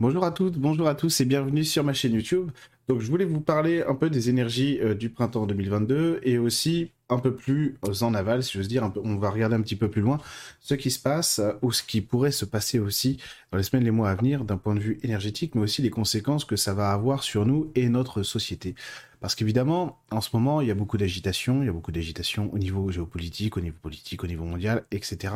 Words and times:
Bonjour 0.00 0.24
à 0.24 0.30
toutes, 0.30 0.56
bonjour 0.58 0.86
à 0.86 0.94
tous 0.94 1.20
et 1.20 1.24
bienvenue 1.24 1.64
sur 1.64 1.82
ma 1.82 1.92
chaîne 1.92 2.12
YouTube. 2.12 2.52
Donc 2.86 3.00
je 3.00 3.10
voulais 3.10 3.24
vous 3.24 3.40
parler 3.40 3.82
un 3.82 3.96
peu 3.96 4.10
des 4.10 4.30
énergies 4.30 4.78
euh, 4.80 4.94
du 4.94 5.10
printemps 5.10 5.44
2022 5.44 6.20
et 6.22 6.38
aussi 6.38 6.92
un 7.08 7.18
peu 7.18 7.34
plus 7.34 7.76
en 8.02 8.14
aval, 8.14 8.44
si 8.44 8.56
j'ose 8.56 8.68
dire, 8.68 8.88
on 9.02 9.16
va 9.16 9.30
regarder 9.30 9.56
un 9.56 9.60
petit 9.60 9.74
peu 9.74 9.90
plus 9.90 10.02
loin 10.02 10.18
ce 10.60 10.74
qui 10.74 10.92
se 10.92 11.00
passe 11.00 11.40
euh, 11.40 11.54
ou 11.62 11.72
ce 11.72 11.82
qui 11.82 12.00
pourrait 12.00 12.30
se 12.30 12.44
passer 12.44 12.78
aussi 12.78 13.18
dans 13.50 13.58
les 13.58 13.64
semaines, 13.64 13.82
les 13.82 13.90
mois 13.90 14.10
à 14.10 14.14
venir 14.14 14.44
d'un 14.44 14.56
point 14.56 14.76
de 14.76 14.80
vue 14.80 15.00
énergétique, 15.02 15.56
mais 15.56 15.62
aussi 15.62 15.82
les 15.82 15.90
conséquences 15.90 16.44
que 16.44 16.54
ça 16.54 16.74
va 16.74 16.92
avoir 16.92 17.24
sur 17.24 17.44
nous 17.44 17.72
et 17.74 17.88
notre 17.88 18.22
société. 18.22 18.76
Parce 19.20 19.34
qu'évidemment, 19.34 19.98
en 20.10 20.20
ce 20.20 20.30
moment, 20.32 20.60
il 20.60 20.68
y 20.68 20.70
a 20.70 20.74
beaucoup 20.74 20.96
d'agitation, 20.96 21.62
il 21.62 21.66
y 21.66 21.68
a 21.68 21.72
beaucoup 21.72 21.92
d'agitation 21.92 22.52
au 22.52 22.58
niveau 22.58 22.90
géopolitique, 22.90 23.56
au 23.56 23.60
niveau 23.60 23.76
politique, 23.80 24.22
au 24.24 24.26
niveau 24.26 24.44
mondial, 24.44 24.84
etc. 24.90 25.34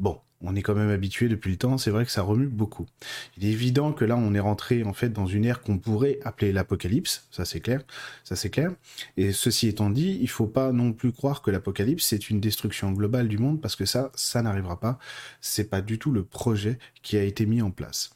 Bon, 0.00 0.20
on 0.42 0.56
est 0.56 0.62
quand 0.62 0.74
même 0.74 0.90
habitué 0.90 1.28
depuis 1.28 1.50
le 1.50 1.56
temps, 1.56 1.78
c'est 1.78 1.90
vrai 1.90 2.04
que 2.04 2.10
ça 2.10 2.22
remue 2.22 2.48
beaucoup. 2.48 2.86
Il 3.38 3.44
est 3.44 3.50
évident 3.50 3.92
que 3.92 4.04
là, 4.04 4.16
on 4.16 4.34
est 4.34 4.40
rentré 4.40 4.82
en 4.82 4.92
fait 4.92 5.10
dans 5.10 5.26
une 5.26 5.44
ère 5.44 5.62
qu'on 5.62 5.78
pourrait 5.78 6.18
appeler 6.24 6.52
l'apocalypse, 6.52 7.26
ça 7.30 7.44
c'est 7.44 7.60
clair, 7.60 7.82
ça 8.24 8.36
c'est 8.36 8.50
clair. 8.50 8.72
Et 9.16 9.32
ceci 9.32 9.68
étant 9.68 9.90
dit, 9.90 10.18
il 10.20 10.28
faut 10.28 10.46
pas 10.46 10.72
non 10.72 10.92
plus 10.92 11.12
croire 11.12 11.42
que 11.42 11.50
l'apocalypse 11.50 12.04
c'est 12.06 12.30
une 12.30 12.40
destruction 12.40 12.92
globale 12.92 13.28
du 13.28 13.38
monde 13.38 13.60
parce 13.60 13.76
que 13.76 13.86
ça, 13.86 14.10
ça 14.14 14.42
n'arrivera 14.42 14.80
pas. 14.80 14.98
C'est 15.40 15.70
pas 15.70 15.80
du 15.80 15.98
tout 15.98 16.10
le 16.10 16.24
projet 16.24 16.78
qui 17.02 17.16
a 17.16 17.22
été 17.22 17.46
mis 17.46 17.62
en 17.62 17.70
place. 17.70 18.10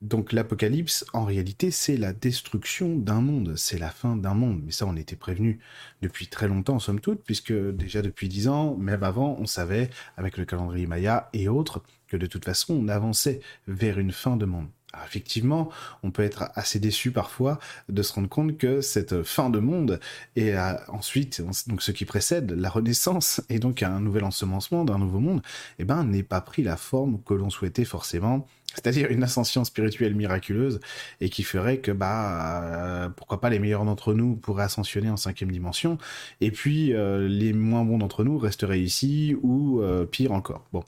Donc 0.00 0.32
l'apocalypse, 0.32 1.04
en 1.12 1.26
réalité, 1.26 1.70
c'est 1.70 1.98
la 1.98 2.14
destruction 2.14 2.96
d'un 2.96 3.20
monde, 3.20 3.54
c'est 3.56 3.78
la 3.78 3.90
fin 3.90 4.16
d'un 4.16 4.32
monde. 4.32 4.62
Mais 4.64 4.72
ça, 4.72 4.86
on 4.86 4.96
était 4.96 5.16
prévenu 5.16 5.60
depuis 6.00 6.26
très 6.26 6.48
longtemps, 6.48 6.78
somme 6.78 7.00
toute, 7.00 7.22
puisque 7.22 7.52
déjà 7.52 8.00
depuis 8.00 8.28
dix 8.28 8.48
ans, 8.48 8.76
même 8.76 9.02
avant, 9.02 9.36
on 9.38 9.44
savait, 9.44 9.90
avec 10.16 10.38
le 10.38 10.46
calendrier 10.46 10.86
Maya 10.86 11.28
et 11.34 11.48
autres, 11.48 11.82
que 12.08 12.16
de 12.16 12.26
toute 12.26 12.46
façon, 12.46 12.74
on 12.74 12.88
avançait 12.88 13.40
vers 13.68 13.98
une 13.98 14.12
fin 14.12 14.38
de 14.38 14.46
monde. 14.46 14.68
Alors 14.92 15.06
effectivement, 15.06 15.70
on 16.02 16.10
peut 16.10 16.22
être 16.22 16.50
assez 16.54 16.80
déçu 16.80 17.12
parfois 17.12 17.58
de 17.88 18.02
se 18.02 18.12
rendre 18.12 18.28
compte 18.28 18.58
que 18.58 18.80
cette 18.80 19.22
fin 19.22 19.48
de 19.48 19.60
monde 19.60 20.00
et 20.34 20.54
ensuite 20.88 21.42
donc 21.68 21.80
ce 21.82 21.92
qui 21.92 22.04
précède 22.04 22.50
la 22.50 22.68
renaissance 22.68 23.40
et 23.48 23.60
donc 23.60 23.84
un 23.84 24.00
nouvel 24.00 24.24
ensemencement 24.24 24.84
d'un 24.84 24.98
nouveau 24.98 25.20
monde, 25.20 25.42
eh 25.78 25.84
ben 25.84 26.02
n'est 26.02 26.24
pas 26.24 26.40
pris 26.40 26.64
la 26.64 26.76
forme 26.76 27.22
que 27.24 27.34
l'on 27.34 27.50
souhaitait 27.50 27.84
forcément 27.84 28.48
c'est-à-dire 28.74 29.10
une 29.10 29.22
ascension 29.22 29.64
spirituelle 29.64 30.14
miraculeuse 30.14 30.80
et 31.20 31.28
qui 31.28 31.42
ferait 31.42 31.78
que 31.78 31.92
bah 31.92 32.62
euh, 32.64 33.08
pourquoi 33.08 33.40
pas 33.40 33.50
les 33.50 33.58
meilleurs 33.58 33.84
d'entre 33.84 34.14
nous 34.14 34.36
pourraient 34.36 34.64
ascensionner 34.64 35.10
en 35.10 35.16
cinquième 35.16 35.50
dimension 35.50 35.98
et 36.40 36.50
puis 36.50 36.94
euh, 36.94 37.26
les 37.28 37.52
moins 37.52 37.84
bons 37.84 37.98
d'entre 37.98 38.24
nous 38.24 38.38
resteraient 38.38 38.80
ici 38.80 39.36
ou 39.42 39.80
euh, 39.82 40.04
pire 40.04 40.32
encore. 40.32 40.66
Bon. 40.72 40.84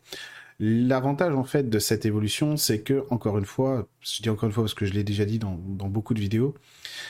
L'avantage 0.65 1.35
en 1.35 1.43
fait 1.43 1.69
de 1.69 1.81
cette 1.81 2.07
évolution, 2.07 2.57
c'est 2.57 2.83
que 2.83 3.05
encore 3.11 3.37
une 3.37 3.45
fois, 3.45 3.89
je 4.01 4.23
dis 4.23 4.31
encore 4.31 4.45
une 4.45 4.53
fois 4.53 4.63
parce 4.63 4.75
que 4.75 4.87
je 4.87 4.93
l'ai 4.93 5.03
déjà 5.03 5.25
dit 5.25 5.41
dans, 5.41 5.57
beaucoup 5.57 6.15
de 6.15 6.21
vidéos, 6.21 6.55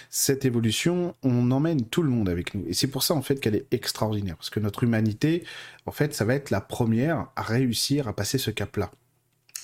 cette 0.08 0.46
évolution, 0.46 1.14
on 1.22 1.50
emmène 1.50 1.84
tout 1.84 2.02
le 2.02 2.08
monde 2.08 2.30
avec 2.30 2.54
nous. 2.54 2.64
Et 2.66 2.72
c'est 2.72 2.86
pour 2.86 3.02
ça 3.02 3.12
en 3.12 3.20
fait 3.20 3.40
qu'elle 3.40 3.54
est 3.54 3.66
extraordinaire. 3.70 4.36
Parce 4.38 4.48
que 4.48 4.58
notre 4.58 4.84
humanité, 4.84 5.44
en 5.84 5.90
fait, 5.90 6.14
ça 6.14 6.24
va 6.24 6.34
être 6.34 6.48
la 6.48 6.62
première 6.62 7.26
à 7.36 7.42
réussir 7.42 8.08
à 8.08 8.16
passer 8.16 8.38
ce 8.38 8.50
cap-là. 8.50 8.90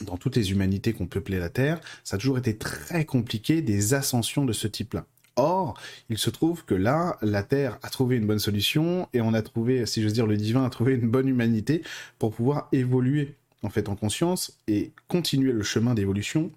Dans 0.02 0.18
toutes 0.18 0.36
les 0.36 0.50
humanités 0.50 0.92
qu'on 0.92 1.06
peuplait 1.06 1.38
la 1.38 1.48
Terre, 1.48 1.80
ça 2.04 2.16
a 2.16 2.18
toujours 2.18 2.36
été 2.36 2.58
très 2.58 3.06
compliqué 3.06 3.62
des 3.62 3.94
ascensions 3.94 4.44
de 4.44 4.52
ce 4.52 4.68
type-là. 4.68 5.06
Or, 5.36 5.80
il 6.10 6.18
se 6.18 6.28
trouve 6.28 6.66
que 6.66 6.74
là, 6.74 7.16
la 7.22 7.42
Terre 7.42 7.78
a 7.82 7.88
trouvé 7.88 8.16
une 8.16 8.26
bonne 8.26 8.38
solution 8.38 9.08
et 9.14 9.22
on 9.22 9.32
a 9.32 9.40
trouvé, 9.40 9.86
si 9.86 10.02
j'ose 10.02 10.12
dire, 10.12 10.26
le 10.26 10.36
divin 10.36 10.66
a 10.66 10.68
trouvé 10.68 10.92
une 10.92 11.08
bonne 11.08 11.26
humanité 11.26 11.82
pour 12.18 12.34
pouvoir 12.34 12.68
évoluer 12.72 13.34
en 13.62 13.70
fait 13.70 13.88
en 13.88 13.96
conscience 13.96 14.58
et 14.66 14.92
continuer 15.08 15.52
le 15.52 15.62
chemin 15.62 15.94
d'évolution 15.94 16.50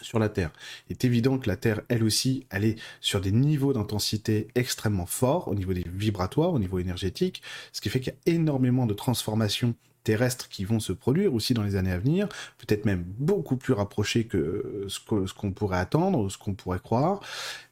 sur 0.00 0.18
la 0.18 0.28
Terre. 0.28 0.52
Il 0.88 0.92
est 0.92 1.04
évident 1.04 1.38
que 1.38 1.48
la 1.48 1.56
Terre, 1.56 1.80
elle 1.88 2.04
aussi, 2.04 2.46
elle 2.50 2.64
est 2.64 2.78
sur 3.00 3.20
des 3.20 3.32
niveaux 3.32 3.72
d'intensité 3.72 4.48
extrêmement 4.54 5.06
forts 5.06 5.48
au 5.48 5.54
niveau 5.54 5.72
des 5.72 5.84
vibratoires, 5.86 6.52
au 6.52 6.58
niveau 6.58 6.78
énergétique, 6.78 7.42
ce 7.72 7.80
qui 7.80 7.88
fait 7.88 8.00
qu'il 8.00 8.12
y 8.12 8.30
a 8.30 8.34
énormément 8.34 8.86
de 8.86 8.94
transformations 8.94 9.74
terrestres 10.04 10.48
qui 10.48 10.64
vont 10.64 10.80
se 10.80 10.92
produire 10.92 11.34
aussi 11.34 11.54
dans 11.54 11.62
les 11.62 11.76
années 11.76 11.90
à 11.90 11.98
venir, 11.98 12.28
peut-être 12.58 12.84
même 12.84 13.02
beaucoup 13.18 13.56
plus 13.56 13.72
rapprochés 13.72 14.24
que 14.24 14.86
ce 14.88 15.00
qu'on 15.34 15.52
pourrait 15.52 15.78
attendre, 15.78 16.30
ce 16.30 16.38
qu'on 16.38 16.54
pourrait 16.54 16.78
croire. 16.78 17.20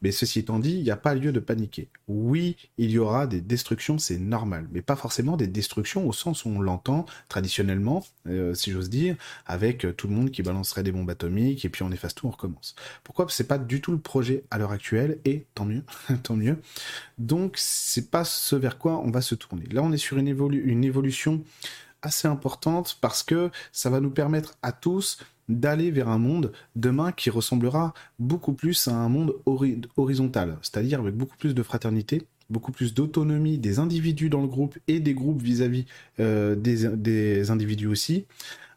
Mais 0.00 0.10
ceci 0.10 0.40
étant 0.40 0.58
dit, 0.58 0.72
il 0.72 0.82
n'y 0.82 0.90
a 0.90 0.96
pas 0.96 1.14
lieu 1.14 1.30
de 1.30 1.40
paniquer. 1.40 1.88
Oui, 2.08 2.56
il 2.78 2.90
y 2.90 2.98
aura 2.98 3.26
des 3.26 3.40
destructions, 3.40 3.98
c'est 3.98 4.18
normal, 4.18 4.66
mais 4.72 4.82
pas 4.82 4.96
forcément 4.96 5.36
des 5.36 5.46
destructions 5.46 6.08
au 6.08 6.12
sens 6.12 6.44
où 6.44 6.48
on 6.48 6.60
l'entend 6.60 7.06
traditionnellement, 7.28 8.04
euh, 8.26 8.54
si 8.54 8.72
j'ose 8.72 8.90
dire, 8.90 9.16
avec 9.46 9.86
tout 9.96 10.08
le 10.08 10.14
monde 10.14 10.30
qui 10.30 10.42
balancerait 10.42 10.82
des 10.82 10.92
bombes 10.92 11.10
atomiques 11.10 11.64
et 11.64 11.68
puis 11.68 11.82
on 11.82 11.92
efface 11.92 12.14
tout, 12.14 12.26
on 12.26 12.30
recommence. 12.30 12.74
Pourquoi? 13.04 13.26
C'est 13.28 13.46
pas 13.46 13.58
du 13.58 13.80
tout 13.80 13.92
le 13.92 13.98
projet 13.98 14.44
à 14.50 14.58
l'heure 14.58 14.72
actuelle 14.72 15.18
et 15.24 15.44
tant 15.54 15.66
mieux, 15.66 15.84
tant 16.22 16.36
mieux. 16.36 16.58
Donc 17.18 17.54
c'est 17.56 18.10
pas 18.10 18.24
ce 18.24 18.56
vers 18.56 18.78
quoi 18.78 18.98
on 18.98 19.10
va 19.10 19.20
se 19.20 19.34
tourner. 19.34 19.64
Là, 19.70 19.82
on 19.82 19.92
est 19.92 19.98
sur 19.98 20.16
une 20.16 20.84
évolution 20.84 21.44
assez 22.02 22.28
importante 22.28 22.98
parce 23.00 23.22
que 23.22 23.50
ça 23.72 23.90
va 23.90 24.00
nous 24.00 24.10
permettre 24.10 24.56
à 24.62 24.72
tous 24.72 25.18
d'aller 25.48 25.90
vers 25.90 26.08
un 26.08 26.18
monde 26.18 26.52
demain 26.76 27.12
qui 27.12 27.30
ressemblera 27.30 27.94
beaucoup 28.18 28.52
plus 28.52 28.88
à 28.88 28.94
un 28.94 29.08
monde 29.08 29.34
horizontal, 29.96 30.58
c'est-à-dire 30.62 31.00
avec 31.00 31.14
beaucoup 31.14 31.36
plus 31.36 31.54
de 31.54 31.62
fraternité, 31.62 32.22
beaucoup 32.50 32.72
plus 32.72 32.94
d'autonomie 32.94 33.58
des 33.58 33.78
individus 33.78 34.28
dans 34.28 34.40
le 34.40 34.46
groupe 34.46 34.78
et 34.88 35.00
des 35.00 35.14
groupes 35.14 35.42
vis-à-vis 35.42 35.86
euh, 36.20 36.54
des, 36.54 36.88
des 36.88 37.50
individus 37.50 37.86
aussi, 37.86 38.26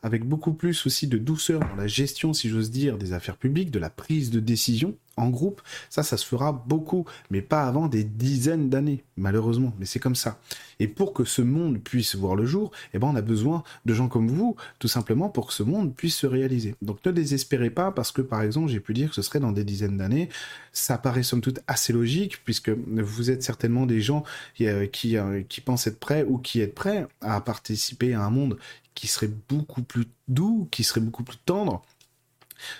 avec 0.01 0.23
beaucoup 0.23 0.53
plus 0.53 0.85
aussi 0.85 1.07
de 1.07 1.17
douceur 1.17 1.59
dans 1.59 1.75
la 1.75 1.87
gestion, 1.87 2.33
si 2.33 2.49
j'ose 2.49 2.71
dire, 2.71 2.97
des 2.97 3.13
affaires 3.13 3.37
publiques, 3.37 3.71
de 3.71 3.79
la 3.79 3.89
prise 3.89 4.31
de 4.31 4.39
décision, 4.39 4.95
en 5.17 5.29
groupe, 5.29 5.61
ça, 5.89 6.03
ça 6.03 6.17
se 6.17 6.25
fera 6.25 6.51
beaucoup, 6.51 7.05
mais 7.29 7.41
pas 7.41 7.63
avant 7.63 7.87
des 7.87 8.03
dizaines 8.03 8.69
d'années, 8.69 9.03
malheureusement. 9.17 9.73
Mais 9.79 9.85
c'est 9.85 9.99
comme 9.99 10.15
ça. 10.15 10.39
Et 10.79 10.87
pour 10.87 11.13
que 11.13 11.23
ce 11.23 11.41
monde 11.41 11.79
puisse 11.81 12.15
voir 12.15 12.35
le 12.35 12.45
jour, 12.45 12.71
eh 12.93 12.99
ben, 12.99 13.07
on 13.07 13.15
a 13.15 13.21
besoin 13.21 13.63
de 13.85 13.93
gens 13.93 14.09
comme 14.09 14.27
vous, 14.27 14.55
tout 14.79 14.87
simplement 14.87 15.29
pour 15.29 15.47
que 15.47 15.53
ce 15.53 15.63
monde 15.63 15.95
puisse 15.95 16.17
se 16.17 16.27
réaliser. 16.27 16.75
Donc 16.81 17.05
ne 17.05 17.11
désespérez 17.11 17.69
pas, 17.69 17.91
parce 17.91 18.11
que 18.11 18.21
par 18.21 18.41
exemple, 18.41 18.69
j'ai 18.69 18.79
pu 18.79 18.93
dire 18.93 19.09
que 19.09 19.15
ce 19.15 19.21
serait 19.21 19.39
dans 19.39 19.51
des 19.51 19.63
dizaines 19.63 19.97
d'années. 19.97 20.29
Ça 20.73 20.97
paraît 20.97 21.23
somme 21.23 21.41
toute 21.41 21.59
assez 21.67 21.93
logique, 21.93 22.43
puisque 22.43 22.69
vous 22.69 23.31
êtes 23.31 23.43
certainement 23.43 23.85
des 23.85 24.01
gens 24.01 24.23
euh, 24.61 24.87
qui, 24.87 25.17
euh, 25.17 25.41
qui 25.47 25.61
pensent 25.61 25.87
être 25.87 25.99
prêts 25.99 26.25
ou 26.27 26.37
qui 26.37 26.61
êtes 26.61 26.75
prêts 26.75 27.07
à 27.21 27.39
participer 27.41 28.13
à 28.13 28.23
un 28.23 28.29
monde 28.29 28.57
qui 28.95 29.07
serait 29.07 29.29
beaucoup 29.49 29.83
plus 29.83 30.07
doux, 30.27 30.67
qui 30.71 30.83
serait 30.83 31.01
beaucoup 31.01 31.23
plus 31.23 31.37
tendre 31.45 31.81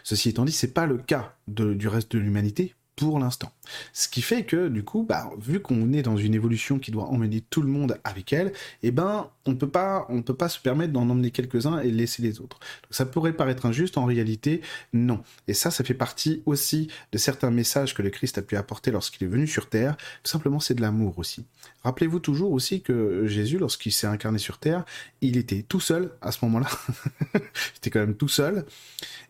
Ceci 0.04 0.30
étant 0.30 0.46
dit, 0.46 0.52
c'est 0.52 0.74
pas 0.74 0.86
le 0.86 0.98
cas 0.98 1.36
du 1.48 1.88
reste 1.88 2.14
de 2.14 2.20
l'humanité 2.20 2.76
pour 2.96 3.20
l'instant. 3.20 3.52
Ce 3.94 4.08
qui 4.08 4.22
fait 4.22 4.44
que, 4.44 4.70
du 4.70 4.84
coup, 4.84 5.04
bah, 5.04 5.30
vu 5.38 5.60
qu'on 5.60 5.92
est 5.92 6.02
dans 6.02 6.16
une 6.16 6.34
évolution 6.34 6.80
qui 6.80 6.92
doit 6.92 7.06
emmener 7.06 7.42
tout 7.42 7.62
le 7.62 7.68
monde 7.68 8.00
avec 8.04 8.32
elle, 8.32 8.54
eh 8.84 8.92
ben, 8.92 9.30
on 9.46 9.56
peut 9.56 9.70
pas, 9.70 10.06
on 10.10 10.22
peut 10.22 10.36
pas 10.36 10.50
se 10.50 10.60
permettre 10.60 10.94
d'en 10.94 11.10
emmener 11.10 11.32
quelques-uns 11.32 11.80
et 11.82 11.92
laisser 11.92 12.22
les 12.22 12.40
autres. 12.40 12.60
ça 12.90 13.06
pourrait 13.06 13.34
paraître 13.34 13.66
injuste, 13.66 13.98
en 13.98 14.06
réalité, 14.06 14.62
non. 14.94 15.22
Et 15.48 15.54
ça, 15.54 15.72
ça 15.72 15.84
fait 15.84 15.94
partie 15.94 16.42
aussi 16.46 16.90
de 17.12 17.18
certains 17.18 17.52
messages 17.52 17.94
que 17.94 18.02
le 18.02 18.10
Christ 18.10 18.38
a 18.38 18.42
pu 18.42 18.56
apporter 18.56 18.92
lorsqu'il 18.92 19.28
est 19.28 19.30
venu 19.30 19.48
sur 19.48 19.70
Terre. 19.70 19.98
Tout 20.24 20.32
simplement, 20.32 20.60
c'est 20.60 20.76
de 20.76 20.82
l'amour 20.82 21.20
aussi. 21.20 21.46
Rappelez-vous 21.84 22.20
toujours 22.20 22.52
aussi 22.52 22.82
que 22.82 23.28
Jésus, 23.28 23.60
lorsqu'il 23.60 23.92
s'est 23.92 24.08
incarné 24.08 24.40
sur 24.40 24.58
Terre, 24.58 24.86
il 25.22 25.38
était 25.38 25.64
tout 25.64 25.80
seul 25.80 26.12
à 26.22 26.32
ce 26.32 26.44
moment-là. 26.46 26.70
il 27.36 27.42
était 27.78 27.90
quand 27.90 28.00
même 28.00 28.16
tout 28.16 28.28
seul 28.28 28.66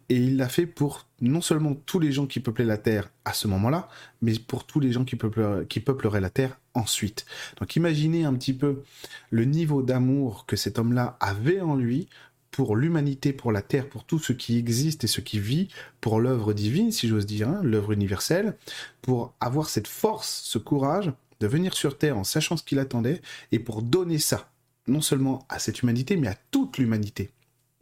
et 0.10 0.16
il 0.16 0.38
l'a 0.38 0.50
fait 0.50 0.66
pour 0.66 1.08
non 1.22 1.42
seulement 1.42 1.74
tous 1.74 2.00
les 2.00 2.12
gens 2.12 2.28
qui 2.28 2.40
peuplaient 2.40 2.66
la 2.66 2.78
Terre 2.78 3.10
à 3.24 3.34
ce 3.34 3.48
moment-là, 3.48 3.88
mais 4.22 4.34
pour 4.38 4.66
tous 4.66 4.80
les 4.80 4.92
gens 4.92 5.06
qui, 5.06 5.16
peupleraient 5.16 6.22
la 6.22 6.30
Terre 6.30 6.60
ensuite. 6.74 7.26
Donc 7.60 7.76
imaginez 7.76 8.26
un 8.26 8.34
petit 8.34 8.54
peu 8.54 8.84
le 9.32 9.46
niveau 9.46 9.82
d'amour 9.82 10.46
que 10.46 10.56
cet 10.56 10.78
homme-là 10.78 11.18
avait 11.20 11.62
en 11.62 11.76
lui 11.76 12.08
pour 12.52 12.76
l'humanité, 12.76 13.34
pour 13.34 13.52
la 13.52 13.62
Terre, 13.62 13.90
pour 13.90 14.06
tout 14.06 14.20
ce 14.20 14.32
qui 14.32 14.58
existe 14.58 15.04
et 15.04 15.08
ce 15.08 15.20
qui 15.20 15.40
vit, 15.40 15.68
pour 16.00 16.22
l'œuvre 16.22 16.54
divine, 16.54 16.92
si 16.92 17.08
j'ose 17.08 17.26
dire, 17.26 17.50
hein, 17.50 17.60
l'œuvre 17.64 17.92
universelle, 17.92 18.56
pour 19.02 19.34
avoir 19.42 19.68
cette 19.68 19.88
force, 19.88 20.42
ce 20.46 20.58
courage 20.58 21.12
de 21.42 21.48
venir 21.48 21.74
sur 21.74 21.98
Terre 21.98 22.18
en 22.18 22.24
sachant 22.24 22.56
ce 22.56 22.64
qu'il 22.64 22.80
attendait, 22.80 23.22
et 23.52 23.60
pour 23.60 23.82
donner 23.82 24.20
ça, 24.20 24.50
non 24.88 25.02
seulement 25.02 25.46
à 25.50 25.60
cette 25.60 25.82
humanité, 25.82 26.16
mais 26.16 26.30
à 26.30 26.38
toute 26.52 26.78
l'humanité, 26.78 27.32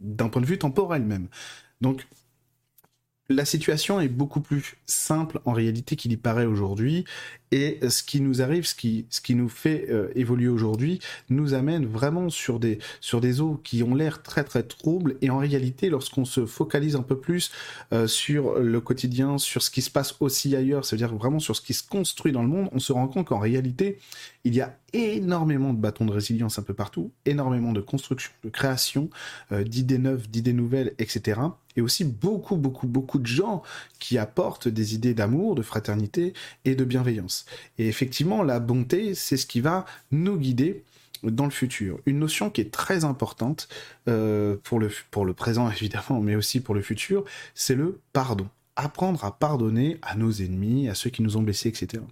d'un 0.00 0.28
point 0.28 0.42
de 0.42 0.46
vue 0.46 0.58
temporel 0.58 1.02
même. 1.02 1.28
Donc, 1.84 2.06
la 3.28 3.44
situation 3.44 4.00
est 4.00 4.08
beaucoup 4.08 4.40
plus 4.40 4.76
simple 4.86 5.42
en 5.44 5.52
réalité 5.52 5.96
qu'il 5.96 6.12
y 6.12 6.16
paraît 6.16 6.46
aujourd'hui, 6.46 7.04
Et 7.54 7.78
ce 7.88 8.02
qui 8.02 8.20
nous 8.20 8.42
arrive, 8.42 8.66
ce 8.66 8.74
qui, 8.74 9.06
ce 9.10 9.20
qui 9.20 9.36
nous 9.36 9.48
fait 9.48 9.86
euh, 9.88 10.08
évoluer 10.16 10.48
aujourd'hui, 10.48 10.98
nous 11.30 11.54
amène 11.54 11.86
vraiment 11.86 12.28
sur 12.28 12.58
des, 12.58 12.80
sur 13.00 13.20
des 13.20 13.40
eaux 13.40 13.60
qui 13.62 13.84
ont 13.84 13.94
l'air 13.94 14.24
très 14.24 14.42
très 14.42 14.64
troubles. 14.64 15.14
Et 15.22 15.30
en 15.30 15.38
réalité, 15.38 15.88
lorsqu'on 15.88 16.24
se 16.24 16.46
focalise 16.46 16.96
un 16.96 17.04
peu 17.04 17.16
plus 17.16 17.52
euh, 17.92 18.08
sur 18.08 18.58
le 18.58 18.80
quotidien, 18.80 19.38
sur 19.38 19.62
ce 19.62 19.70
qui 19.70 19.82
se 19.82 19.90
passe 19.90 20.16
aussi 20.18 20.56
ailleurs, 20.56 20.84
c'est-à-dire 20.84 21.14
vraiment 21.14 21.38
sur 21.38 21.54
ce 21.54 21.62
qui 21.62 21.74
se 21.74 21.86
construit 21.86 22.32
dans 22.32 22.42
le 22.42 22.48
monde, 22.48 22.70
on 22.72 22.80
se 22.80 22.92
rend 22.92 23.06
compte 23.06 23.28
qu'en 23.28 23.38
réalité, 23.38 24.00
il 24.42 24.56
y 24.56 24.60
a 24.60 24.76
énormément 24.92 25.72
de 25.72 25.78
bâtons 25.78 26.06
de 26.06 26.12
résilience 26.12 26.58
un 26.58 26.62
peu 26.62 26.74
partout, 26.74 27.12
énormément 27.24 27.72
de 27.72 27.80
construction, 27.80 28.30
de 28.44 28.48
création, 28.48 29.10
euh, 29.52 29.64
d'idées 29.64 29.98
neuves, 29.98 30.28
d'idées 30.28 30.52
nouvelles, 30.52 30.94
etc. 30.98 31.40
Et 31.76 31.80
aussi 31.80 32.04
beaucoup, 32.04 32.56
beaucoup, 32.56 32.86
beaucoup 32.86 33.18
de 33.18 33.26
gens 33.26 33.62
qui 33.98 34.18
apportent 34.18 34.68
des 34.68 34.94
idées 34.94 35.14
d'amour, 35.14 35.56
de 35.56 35.62
fraternité 35.62 36.32
et 36.64 36.76
de 36.76 36.84
bienveillance. 36.84 37.43
Et 37.78 37.88
effectivement, 37.88 38.42
la 38.42 38.60
bonté, 38.60 39.14
c'est 39.14 39.36
ce 39.36 39.46
qui 39.46 39.60
va 39.60 39.84
nous 40.10 40.36
guider 40.36 40.84
dans 41.22 41.44
le 41.44 41.50
futur. 41.50 41.98
Une 42.06 42.18
notion 42.18 42.50
qui 42.50 42.60
est 42.60 42.70
très 42.70 43.04
importante 43.04 43.68
euh, 44.08 44.56
pour, 44.64 44.78
le, 44.78 44.90
pour 45.10 45.24
le 45.24 45.32
présent 45.32 45.70
évidemment, 45.70 46.20
mais 46.20 46.36
aussi 46.36 46.60
pour 46.60 46.74
le 46.74 46.82
futur, 46.82 47.24
c'est 47.54 47.74
le 47.74 48.00
pardon. 48.12 48.48
Apprendre 48.76 49.24
à 49.24 49.38
pardonner 49.38 49.98
à 50.02 50.16
nos 50.16 50.32
ennemis, 50.32 50.88
à 50.88 50.94
ceux 50.94 51.10
qui 51.10 51.22
nous 51.22 51.36
ont 51.36 51.42
blessés, 51.42 51.68
etc. 51.68 52.02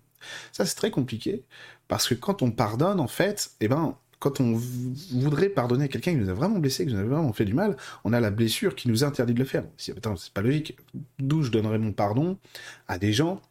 Ça, 0.53 0.65
c'est 0.65 0.77
très 0.77 0.93
compliqué, 0.93 1.43
parce 1.89 2.09
que 2.09 2.15
quand 2.15 2.43
on 2.43 2.53
pardonne, 2.53 3.01
en 3.01 3.09
fait, 3.09 3.51
eh 3.61 3.67
ben, 3.67 3.97
quand 4.21 4.41
on 4.41 4.53
voudrait 4.55 5.49
pardonner 5.49 5.87
à 5.87 5.89
quelqu'un 5.89 6.13
qui 6.13 6.19
nous 6.19 6.29
a 6.29 6.35
vraiment 6.35 6.61
blessé, 6.61 6.87
qui 6.87 6.93
nous 6.93 7.01
a 7.01 7.03
vraiment 7.03 7.33
fait 7.33 7.45
du 7.45 7.55
mal, 7.55 7.77
on 8.05 8.13
a 8.13 8.21
la 8.21 8.31
blessure 8.31 8.77
qui 8.77 8.87
nous 8.87 9.03
interdit 9.03 9.35
de 9.35 9.41
le 9.41 9.45
faire. 9.45 9.65
c'est 9.77 9.99
pas 9.99 10.43
logique. 10.43 10.77
D'où 11.19 11.43
je 11.43 11.51
donnerais 11.51 11.79
mon 11.79 11.91
pardon 11.91 12.39
à 12.87 12.99
des 12.99 13.13
gens 13.13 13.43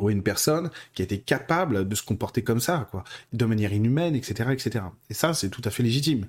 ou 0.00 0.10
une 0.10 0.22
personne 0.22 0.70
qui 0.94 1.02
a 1.02 1.04
été 1.04 1.18
capable 1.18 1.88
de 1.88 1.94
se 1.94 2.02
comporter 2.02 2.42
comme 2.42 2.60
ça, 2.60 2.88
quoi, 2.90 3.04
de 3.32 3.44
manière 3.44 3.72
inhumaine, 3.72 4.14
etc., 4.14 4.50
etc. 4.52 4.84
Et 5.10 5.14
ça, 5.14 5.34
c'est 5.34 5.50
tout 5.50 5.62
à 5.64 5.70
fait 5.70 5.82
légitime. 5.82 6.26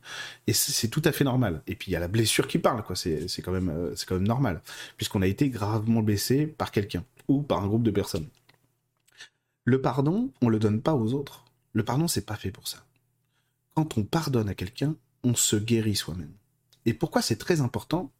Et 0.47 0.53
c'est 0.53 0.87
tout 0.87 1.01
à 1.05 1.11
fait 1.11 1.23
normal. 1.23 1.61
Et 1.67 1.75
puis, 1.75 1.91
il 1.91 1.93
y 1.93 1.95
a 1.95 1.99
la 1.99 2.07
blessure 2.07 2.47
qui 2.47 2.59
parle, 2.59 2.83
quoi. 2.83 2.95
C'est 2.95 3.41
quand 3.41 3.51
même, 3.51 3.69
euh, 3.69 3.95
c'est 3.95 4.07
quand 4.07 4.15
même 4.15 4.27
normal. 4.27 4.61
Puisqu'on 4.97 5.21
a 5.21 5.27
été 5.27 5.49
gravement 5.49 6.01
blessé 6.01 6.47
par 6.47 6.71
quelqu'un 6.71 7.03
ou 7.27 7.41
par 7.41 7.63
un 7.63 7.67
groupe 7.67 7.83
de 7.83 7.91
personnes. 7.91 8.27
Le 9.65 9.81
pardon, 9.81 10.31
on 10.41 10.49
le 10.49 10.59
donne 10.59 10.81
pas 10.81 10.95
aux 10.95 11.13
autres. 11.13 11.45
Le 11.73 11.83
pardon, 11.83 12.07
c'est 12.07 12.25
pas 12.25 12.35
fait 12.35 12.51
pour 12.51 12.67
ça. 12.67 12.83
Quand 13.75 13.97
on 13.97 14.03
pardonne 14.03 14.49
à 14.49 14.55
quelqu'un, 14.55 14.95
on 15.23 15.35
se 15.35 15.55
guérit 15.55 15.95
soi-même. 15.95 16.31
Et 16.85 16.93
pourquoi 16.93 17.21
c'est 17.21 17.35
très 17.35 17.61
important? 17.61 18.11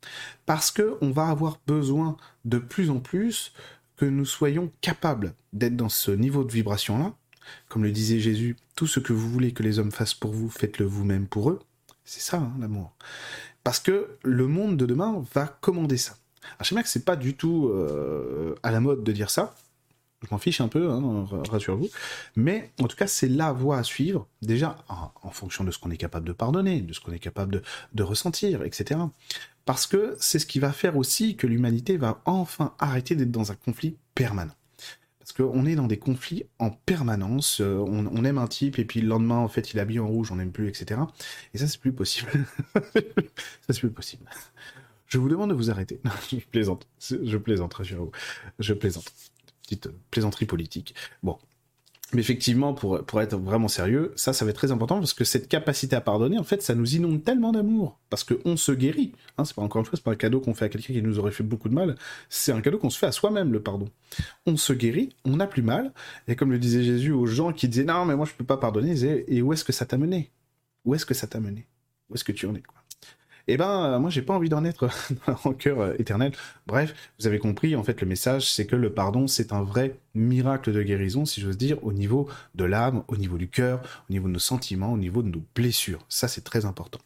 Parce 0.45 0.69
que 0.69 0.97
on 1.01 1.11
va 1.11 1.27
avoir 1.27 1.59
besoin 1.65 2.17
de 2.45 2.59
plus 2.59 2.89
en 2.89 2.99
plus 2.99 3.53
que 3.99 4.05
nous 4.05 4.25
soyons 4.25 4.71
capables 4.79 5.33
d'être 5.51 5.75
dans 5.75 5.89
ce 5.89 6.11
niveau 6.11 6.45
de 6.45 6.51
vibration-là. 6.53 7.13
Comme 7.67 7.83
le 7.83 7.91
disait 7.91 8.19
Jésus, 8.19 8.55
tout 8.75 8.87
ce 8.87 9.01
que 9.01 9.11
vous 9.11 9.29
voulez 9.29 9.51
que 9.51 9.61
les 9.61 9.77
hommes 9.77 9.91
fassent 9.91 10.13
pour 10.13 10.31
vous, 10.31 10.49
faites-le 10.49 10.85
vous-même 10.85 11.27
pour 11.27 11.49
eux. 11.49 11.59
C'est 12.05 12.21
ça, 12.21 12.37
hein, 12.37 12.53
l'amour. 12.61 12.93
Parce 13.65 13.79
que 13.79 14.17
le 14.23 14.47
monde 14.47 14.77
de 14.77 14.85
demain 14.85 15.21
va 15.33 15.47
commander 15.47 15.97
ça. 15.97 16.15
Je 16.61 16.67
sais 16.67 16.75
bien 16.75 16.81
que 16.81 16.87
c'est 16.87 17.03
pas 17.03 17.17
du 17.17 17.35
tout 17.35 17.67
euh, 17.67 18.55
à 18.63 18.71
la 18.71 18.79
mode 18.79 19.03
de 19.03 19.11
dire 19.11 19.29
ça, 19.29 19.53
je 20.21 20.27
m'en 20.31 20.37
fiche 20.37 20.59
un 20.59 20.67
peu, 20.67 20.89
hein, 20.89 21.27
rassurez-vous. 21.49 21.89
Mais 22.35 22.71
en 22.81 22.87
tout 22.87 22.97
cas, 22.97 23.07
c'est 23.07 23.29
la 23.29 23.51
voie 23.53 23.77
à 23.77 23.83
suivre, 23.83 24.27
déjà 24.41 24.77
en, 24.89 25.29
fonction 25.31 25.63
de 25.63 25.71
ce 25.71 25.79
qu'on 25.79 25.91
est 25.91 25.97
capable 25.97 26.27
de 26.27 26.33
pardonner, 26.33 26.81
de 26.81 26.93
ce 26.93 26.99
qu'on 26.99 27.13
est 27.13 27.19
capable 27.19 27.61
de, 27.93 28.03
ressentir, 28.03 28.63
etc. 28.63 28.99
Parce 29.69 29.85
que 29.85 30.15
c'est 30.19 30.39
ce 30.39 30.47
qui 30.47 30.57
va 30.57 30.71
faire 30.71 30.97
aussi 30.97 31.35
que 31.35 31.45
l'humanité 31.45 31.97
va 31.97 32.23
enfin 32.25 32.73
arrêter 32.79 33.13
d'être 33.13 33.29
dans 33.29 33.51
un 33.51 33.55
conflit 33.55 33.97
permanent. 34.15 34.55
Parce 35.19 35.31
qu'on 35.31 35.63
est 35.67 35.75
dans 35.75 35.85
des 35.85 35.99
conflits 35.99 36.45
en 36.57 36.71
permanence, 36.71 37.61
euh, 37.61 37.77
on, 37.77 38.23
aime 38.25 38.39
un 38.39 38.47
type 38.47 38.79
et 38.79 38.83
puis 38.83 38.99
le 38.99 39.07
lendemain, 39.07 39.37
en 39.37 39.47
fait, 39.47 39.71
il 39.71 39.77
est 39.77 39.79
habillé 39.79 39.99
en 39.99 40.07
rouge, 40.07 40.31
on 40.31 40.37
n'aime 40.37 40.51
plus, 40.51 40.69
etc. 40.69 41.01
Et 41.53 41.59
ça, 41.59 41.67
c'est 41.67 41.79
plus 41.79 41.93
possible. 41.93 42.31
ça, 42.73 42.81
c'est 43.69 43.79
plus 43.79 43.91
possible. 43.91 44.25
Je 45.05 45.19
vous 45.19 45.29
demande 45.29 45.51
de 45.51 45.55
vous 45.55 45.69
arrêter. 45.69 46.01
je 46.31 46.37
plaisante. 46.37 46.87
Je 46.99 47.37
plaisante, 47.37 47.75
rassurez-vous. 47.75 48.11
Je 48.57 48.73
plaisante 48.73 49.13
petite 49.61 49.89
plaisanterie 50.09 50.47
politique. 50.47 50.95
Bon. 51.21 51.37
Mais 52.11 52.21
effectivement, 52.21 52.73
pour, 52.73 53.05
pour 53.05 53.21
être 53.21 53.37
vraiment 53.37 53.67
sérieux, 53.67 54.13
ça, 54.15 54.33
ça 54.33 54.43
va 54.43 54.49
être 54.49 54.57
très 54.57 54.71
important 54.71 54.97
parce 54.97 55.13
que 55.13 55.23
cette 55.23 55.47
capacité 55.47 55.95
à 55.95 56.01
pardonner, 56.01 56.39
en 56.39 56.43
fait, 56.43 56.63
ça 56.63 56.73
nous 56.73 56.95
inonde 56.95 57.23
tellement 57.23 57.51
d'amour. 57.51 57.99
Parce 58.09 58.23
qu'on 58.23 58.57
se 58.57 58.71
guérit. 58.71 59.13
Hein, 59.37 59.45
c'est 59.45 59.55
pas 59.55 59.61
encore 59.61 59.81
une 59.81 59.85
fois, 59.85 59.95
c'est 59.95 60.03
pas 60.03 60.11
un 60.11 60.15
cadeau 60.15 60.39
qu'on 60.39 60.55
fait 60.55 60.65
à 60.65 60.69
quelqu'un 60.69 60.93
qui 60.93 61.01
nous 61.03 61.19
aurait 61.19 61.31
fait 61.31 61.43
beaucoup 61.43 61.69
de 61.69 61.75
mal. 61.75 61.95
C'est 62.27 62.51
un 62.51 62.61
cadeau 62.61 62.79
qu'on 62.79 62.89
se 62.89 62.97
fait 62.97 63.05
à 63.05 63.11
soi-même, 63.11 63.53
le 63.53 63.61
pardon. 63.61 63.89
On 64.47 64.57
se 64.57 64.73
guérit, 64.73 65.15
on 65.23 65.35
n'a 65.37 65.45
plus 65.45 65.61
mal. 65.61 65.93
Et 66.27 66.35
comme 66.35 66.51
le 66.51 66.57
disait 66.57 66.83
Jésus 66.83 67.11
aux 67.11 67.27
gens 67.27 67.53
qui 67.53 67.67
disaient 67.67 67.83
non, 67.83 68.05
mais 68.05 68.15
moi 68.15 68.25
je 68.25 68.33
peux 68.33 68.45
pas 68.45 68.57
pardonner, 68.57 68.95
et 69.27 69.41
où 69.43 69.53
est-ce 69.53 69.63
que 69.63 69.73
ça 69.73 69.85
t'a 69.85 69.97
mené? 69.97 70.31
Où 70.85 70.95
est-ce 70.95 71.05
que 71.05 71.13
ça 71.13 71.27
t'a 71.27 71.39
mené? 71.39 71.67
Où 72.09 72.15
est-ce 72.15 72.23
que 72.23 72.31
tu 72.31 72.47
en 72.47 72.55
es 72.55 72.63
eh 73.49 73.57
ben, 73.57 73.85
euh, 73.85 73.99
moi, 73.99 74.09
j'ai 74.09 74.21
pas 74.21 74.33
envie 74.33 74.49
d'en 74.49 74.63
être 74.63 74.89
en 75.43 75.53
cœur 75.53 75.79
euh, 75.79 75.93
éternel. 75.97 76.31
Bref, 76.67 76.93
vous 77.19 77.27
avez 77.27 77.39
compris, 77.39 77.75
en 77.75 77.83
fait, 77.83 77.99
le 78.01 78.07
message, 78.07 78.51
c'est 78.51 78.65
que 78.65 78.75
le 78.75 78.93
pardon, 78.93 79.27
c'est 79.27 79.53
un 79.53 79.63
vrai 79.63 79.97
miracle 80.13 80.71
de 80.71 80.83
guérison, 80.83 81.25
si 81.25 81.41
j'ose 81.41 81.57
dire, 81.57 81.83
au 81.83 81.91
niveau 81.91 82.27
de 82.55 82.63
l'âme, 82.63 83.03
au 83.07 83.17
niveau 83.17 83.37
du 83.37 83.47
cœur, 83.47 83.81
au 84.09 84.13
niveau 84.13 84.27
de 84.27 84.33
nos 84.33 84.39
sentiments, 84.39 84.93
au 84.93 84.97
niveau 84.97 85.23
de 85.23 85.29
nos 85.29 85.41
blessures. 85.55 85.99
Ça, 86.09 86.27
c'est 86.27 86.43
très 86.43 86.65
important. 86.65 86.99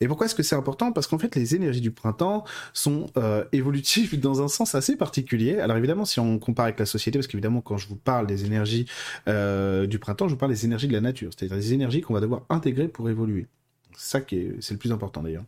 Et 0.00 0.08
pourquoi 0.08 0.26
est-ce 0.26 0.34
que 0.34 0.42
c'est 0.42 0.54
important? 0.54 0.92
Parce 0.92 1.06
qu'en 1.06 1.18
fait, 1.18 1.34
les 1.34 1.54
énergies 1.54 1.80
du 1.80 1.90
printemps 1.90 2.44
sont 2.72 3.06
euh, 3.16 3.44
évolutives 3.52 4.20
dans 4.20 4.42
un 4.42 4.48
sens 4.48 4.74
assez 4.74 4.96
particulier. 4.96 5.58
Alors 5.58 5.76
évidemment, 5.76 6.04
si 6.04 6.20
on 6.20 6.38
compare 6.38 6.66
avec 6.66 6.78
la 6.78 6.86
société, 6.86 7.18
parce 7.18 7.26
qu'évidemment, 7.26 7.60
quand 7.60 7.78
je 7.78 7.88
vous 7.88 7.96
parle 7.96 8.26
des 8.26 8.44
énergies 8.44 8.86
du 9.26 9.98
printemps, 9.98 10.28
je 10.28 10.34
vous 10.34 10.38
parle 10.38 10.52
des 10.52 10.64
énergies 10.64 10.88
de 10.88 10.92
la 10.92 11.00
nature, 11.00 11.30
c'est-à-dire 11.36 11.56
des 11.56 11.72
énergies 11.72 12.00
qu'on 12.00 12.14
va 12.14 12.20
devoir 12.20 12.42
intégrer 12.48 12.88
pour 12.88 13.08
évoluer. 13.08 13.46
Ça 13.96 14.20
qui 14.20 14.36
est, 14.36 14.54
c'est 14.60 14.74
le 14.74 14.78
plus 14.78 14.92
important 14.92 15.22
d'ailleurs. 15.22 15.44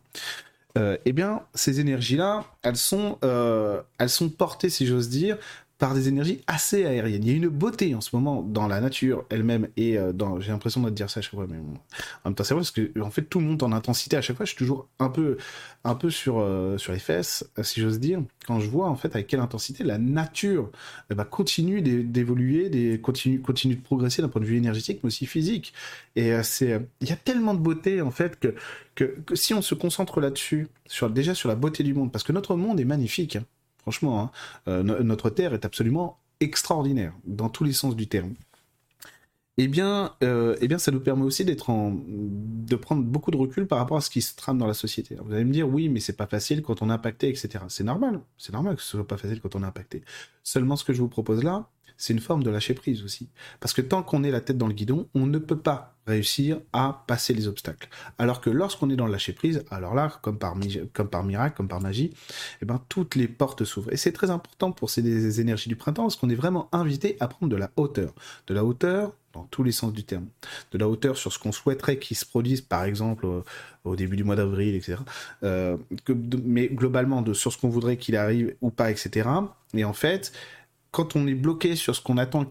Euh, 0.77 0.97
eh 1.05 1.13
bien, 1.13 1.43
ces 1.55 1.79
énergies-là, 1.79 2.45
elles 2.61 2.77
sont, 2.77 3.17
euh, 3.23 3.81
elles 3.97 4.09
sont 4.09 4.29
portées, 4.29 4.69
si 4.69 4.85
j'ose 4.85 5.09
dire, 5.09 5.37
par 5.79 5.95
des 5.95 6.09
énergies 6.09 6.41
assez 6.45 6.85
aériennes. 6.85 7.23
Il 7.23 7.29
y 7.29 7.33
a 7.33 7.37
une 7.37 7.47
beauté 7.47 7.95
en 7.95 8.01
ce 8.01 8.15
moment 8.15 8.43
dans 8.43 8.67
la 8.67 8.81
nature 8.81 9.25
elle-même 9.29 9.69
et 9.77 9.97
euh, 9.97 10.11
dans. 10.11 10.39
J'ai 10.39 10.51
l'impression 10.51 10.81
de 10.81 10.89
dire 10.89 11.09
ça 11.09 11.19
à 11.19 11.21
chaque 11.21 11.33
fois, 11.33 11.47
mais 11.49 11.57
en 11.57 12.29
même 12.29 12.35
temps 12.35 12.43
c'est 12.43 12.53
vrai 12.53 12.61
parce 12.61 12.71
que 12.71 12.91
en 13.01 13.09
fait 13.09 13.23
tout 13.23 13.39
le 13.39 13.45
monde 13.45 13.63
en 13.63 13.71
intensité 13.71 14.17
à 14.17 14.21
chaque 14.21 14.35
fois. 14.35 14.45
Je 14.45 14.51
suis 14.51 14.57
toujours 14.57 14.87
un 14.99 15.09
peu, 15.09 15.37
un 15.85 15.95
peu 15.95 16.09
sur 16.09 16.39
euh, 16.39 16.77
sur 16.77 16.91
les 16.91 16.99
fesses, 16.99 17.49
si 17.63 17.79
j'ose 17.79 17.99
dire, 17.99 18.21
quand 18.45 18.59
je 18.59 18.69
vois 18.69 18.89
en 18.89 18.95
fait 18.95 19.15
avec 19.15 19.27
quelle 19.27 19.39
intensité 19.39 19.85
la 19.85 19.97
nature 19.97 20.69
eh 21.09 21.15
ben, 21.15 21.23
continue 21.23 21.81
d'évoluer, 21.81 22.99
continue 23.01 23.75
de 23.75 23.81
progresser 23.81 24.21
d'un 24.21 24.27
point 24.27 24.41
de 24.41 24.47
vue 24.47 24.57
énergétique, 24.57 24.99
mais 25.01 25.07
aussi 25.07 25.25
physique. 25.25 25.73
Et 26.17 26.33
euh, 26.33 26.43
c'est, 26.43 26.81
il 26.99 27.09
y 27.09 27.13
a 27.13 27.15
tellement 27.15 27.53
de 27.53 27.59
beauté 27.59 28.01
en 28.01 28.11
fait 28.11 28.37
que, 28.37 28.53
que, 28.95 29.05
que 29.25 29.35
si 29.35 29.53
on 29.53 29.61
se 29.61 29.75
concentre 29.75 30.19
là-dessus, 30.19 30.67
sur 30.85 31.09
déjà 31.09 31.33
sur 31.35 31.47
la 31.47 31.55
beauté 31.55 31.83
du 31.83 31.93
monde, 31.93 32.11
parce 32.11 32.23
que 32.25 32.33
notre 32.33 32.55
monde 32.55 32.79
est 32.81 32.85
magnifique. 32.85 33.37
Hein. 33.37 33.45
Franchement, 33.89 34.21
hein, 34.21 34.31
euh, 34.67 34.83
notre 34.83 35.31
Terre 35.31 35.55
est 35.55 35.65
absolument 35.65 36.19
extraordinaire, 36.41 37.11
dans 37.25 37.49
tous 37.49 37.63
les 37.63 37.73
sens 37.73 37.95
du 37.95 38.05
terme. 38.05 38.35
Eh 39.57 39.67
bien, 39.67 40.13
euh, 40.21 40.55
eh 40.61 40.67
bien, 40.67 40.77
ça 40.77 40.91
nous 40.91 40.99
permet 40.99 41.23
aussi 41.23 41.43
d'être 41.43 41.71
en, 41.71 41.97
de 42.07 42.75
prendre 42.75 43.01
beaucoup 43.01 43.31
de 43.31 43.37
recul 43.37 43.65
par 43.65 43.79
rapport 43.79 43.97
à 43.97 44.01
ce 44.01 44.11
qui 44.11 44.21
se 44.21 44.35
trame 44.35 44.59
dans 44.59 44.67
la 44.67 44.75
société. 44.75 45.17
vous 45.19 45.33
allez 45.33 45.43
me 45.43 45.51
dire, 45.51 45.67
oui, 45.67 45.89
mais 45.89 45.99
c'est 46.01 46.15
pas 46.15 46.27
facile 46.27 46.61
quand 46.61 46.83
on 46.83 46.91
est 46.91 46.93
impacté, 46.93 47.29
etc. 47.29 47.63
C'est 47.67 47.83
normal, 47.83 48.21
c'est 48.37 48.53
normal 48.53 48.75
que 48.75 48.83
ce 48.83 48.89
soit 48.89 49.07
pas 49.07 49.17
facile 49.17 49.41
quand 49.41 49.55
on 49.55 49.63
est 49.63 49.65
impacté. 49.65 50.03
Seulement, 50.43 50.75
ce 50.75 50.83
que 50.83 50.93
je 50.93 51.01
vous 51.01 51.09
propose 51.09 51.43
là, 51.43 51.71
c'est 51.97 52.13
une 52.13 52.19
forme 52.19 52.43
de 52.43 52.51
lâcher 52.51 52.75
prise 52.75 53.03
aussi. 53.03 53.31
Parce 53.59 53.73
que 53.73 53.81
tant 53.81 54.03
qu'on 54.03 54.23
est 54.23 54.29
la 54.29 54.41
tête 54.41 54.59
dans 54.59 54.67
le 54.67 54.73
guidon, 54.73 55.09
on 55.15 55.25
ne 55.25 55.39
peut 55.39 55.57
pas 55.57 55.98
réussir 56.09 56.59
à 56.73 57.03
passer 57.07 57.33
les 57.33 57.47
obstacles. 57.47 57.87
Alors 58.17 58.41
que 58.41 58.49
lorsqu'on 58.49 58.89
est 58.89 58.95
dans 58.95 59.05
le 59.05 59.11
lâcher 59.11 59.33
prise, 59.33 59.63
alors 59.71 59.93
là, 59.93 60.11
comme 60.21 60.37
par, 60.37 60.55
miracle, 60.55 61.55
comme 61.55 61.67
par 61.67 61.81
magie, 61.81 62.13
eh 62.61 62.65
ben, 62.65 62.81
toutes 62.89 63.15
les 63.15 63.27
portes 63.27 63.63
s'ouvrent. 63.63 63.93
Et 63.93 63.97
c'est 63.97 64.11
très 64.11 64.29
important 64.29 64.71
pour 64.71 64.89
ces 64.89 65.39
énergies 65.39 65.69
du 65.69 65.75
printemps, 65.75 66.03
parce 66.03 66.15
qu'on 66.15 66.29
est 66.29 66.35
vraiment 66.35 66.67
invité 66.71 67.15
à 67.19 67.27
prendre 67.27 67.51
de 67.51 67.57
la 67.57 67.71
hauteur. 67.77 68.13
De 68.47 68.53
la 68.53 68.65
hauteur 68.65 69.13
dans 69.33 69.43
tous 69.43 69.63
les 69.63 69.71
sens 69.71 69.93
du 69.93 70.03
terme. 70.03 70.27
De 70.71 70.77
la 70.77 70.87
hauteur 70.87 71.17
sur 71.17 71.31
ce 71.31 71.39
qu'on 71.39 71.51
souhaiterait 71.51 71.99
qu'il 71.99 72.17
se 72.17 72.25
produise, 72.25 72.61
par 72.61 72.83
exemple, 72.83 73.25
au, 73.83 73.95
début 73.95 74.15
du 74.15 74.23
mois 74.23 74.35
d'avril, 74.35 74.75
etc. 74.75 74.97
Euh, 75.43 75.77
mais 76.43 76.67
globalement, 76.67 77.23
sur 77.33 77.51
ce 77.53 77.57
qu'on 77.57 77.69
voudrait 77.69 77.97
qu'il 77.97 78.15
arrive 78.15 78.55
ou 78.61 78.69
pas, 78.71 78.91
etc. 78.91 79.29
Et 79.73 79.83
en 79.83 79.93
fait, 79.93 80.31
quand 80.91 81.15
on 81.15 81.27
est 81.27 81.35
bloqué 81.35 81.75
sur 81.75 81.95
ce 81.95 82.01
qu'on 82.01 82.17
attend 82.17 82.47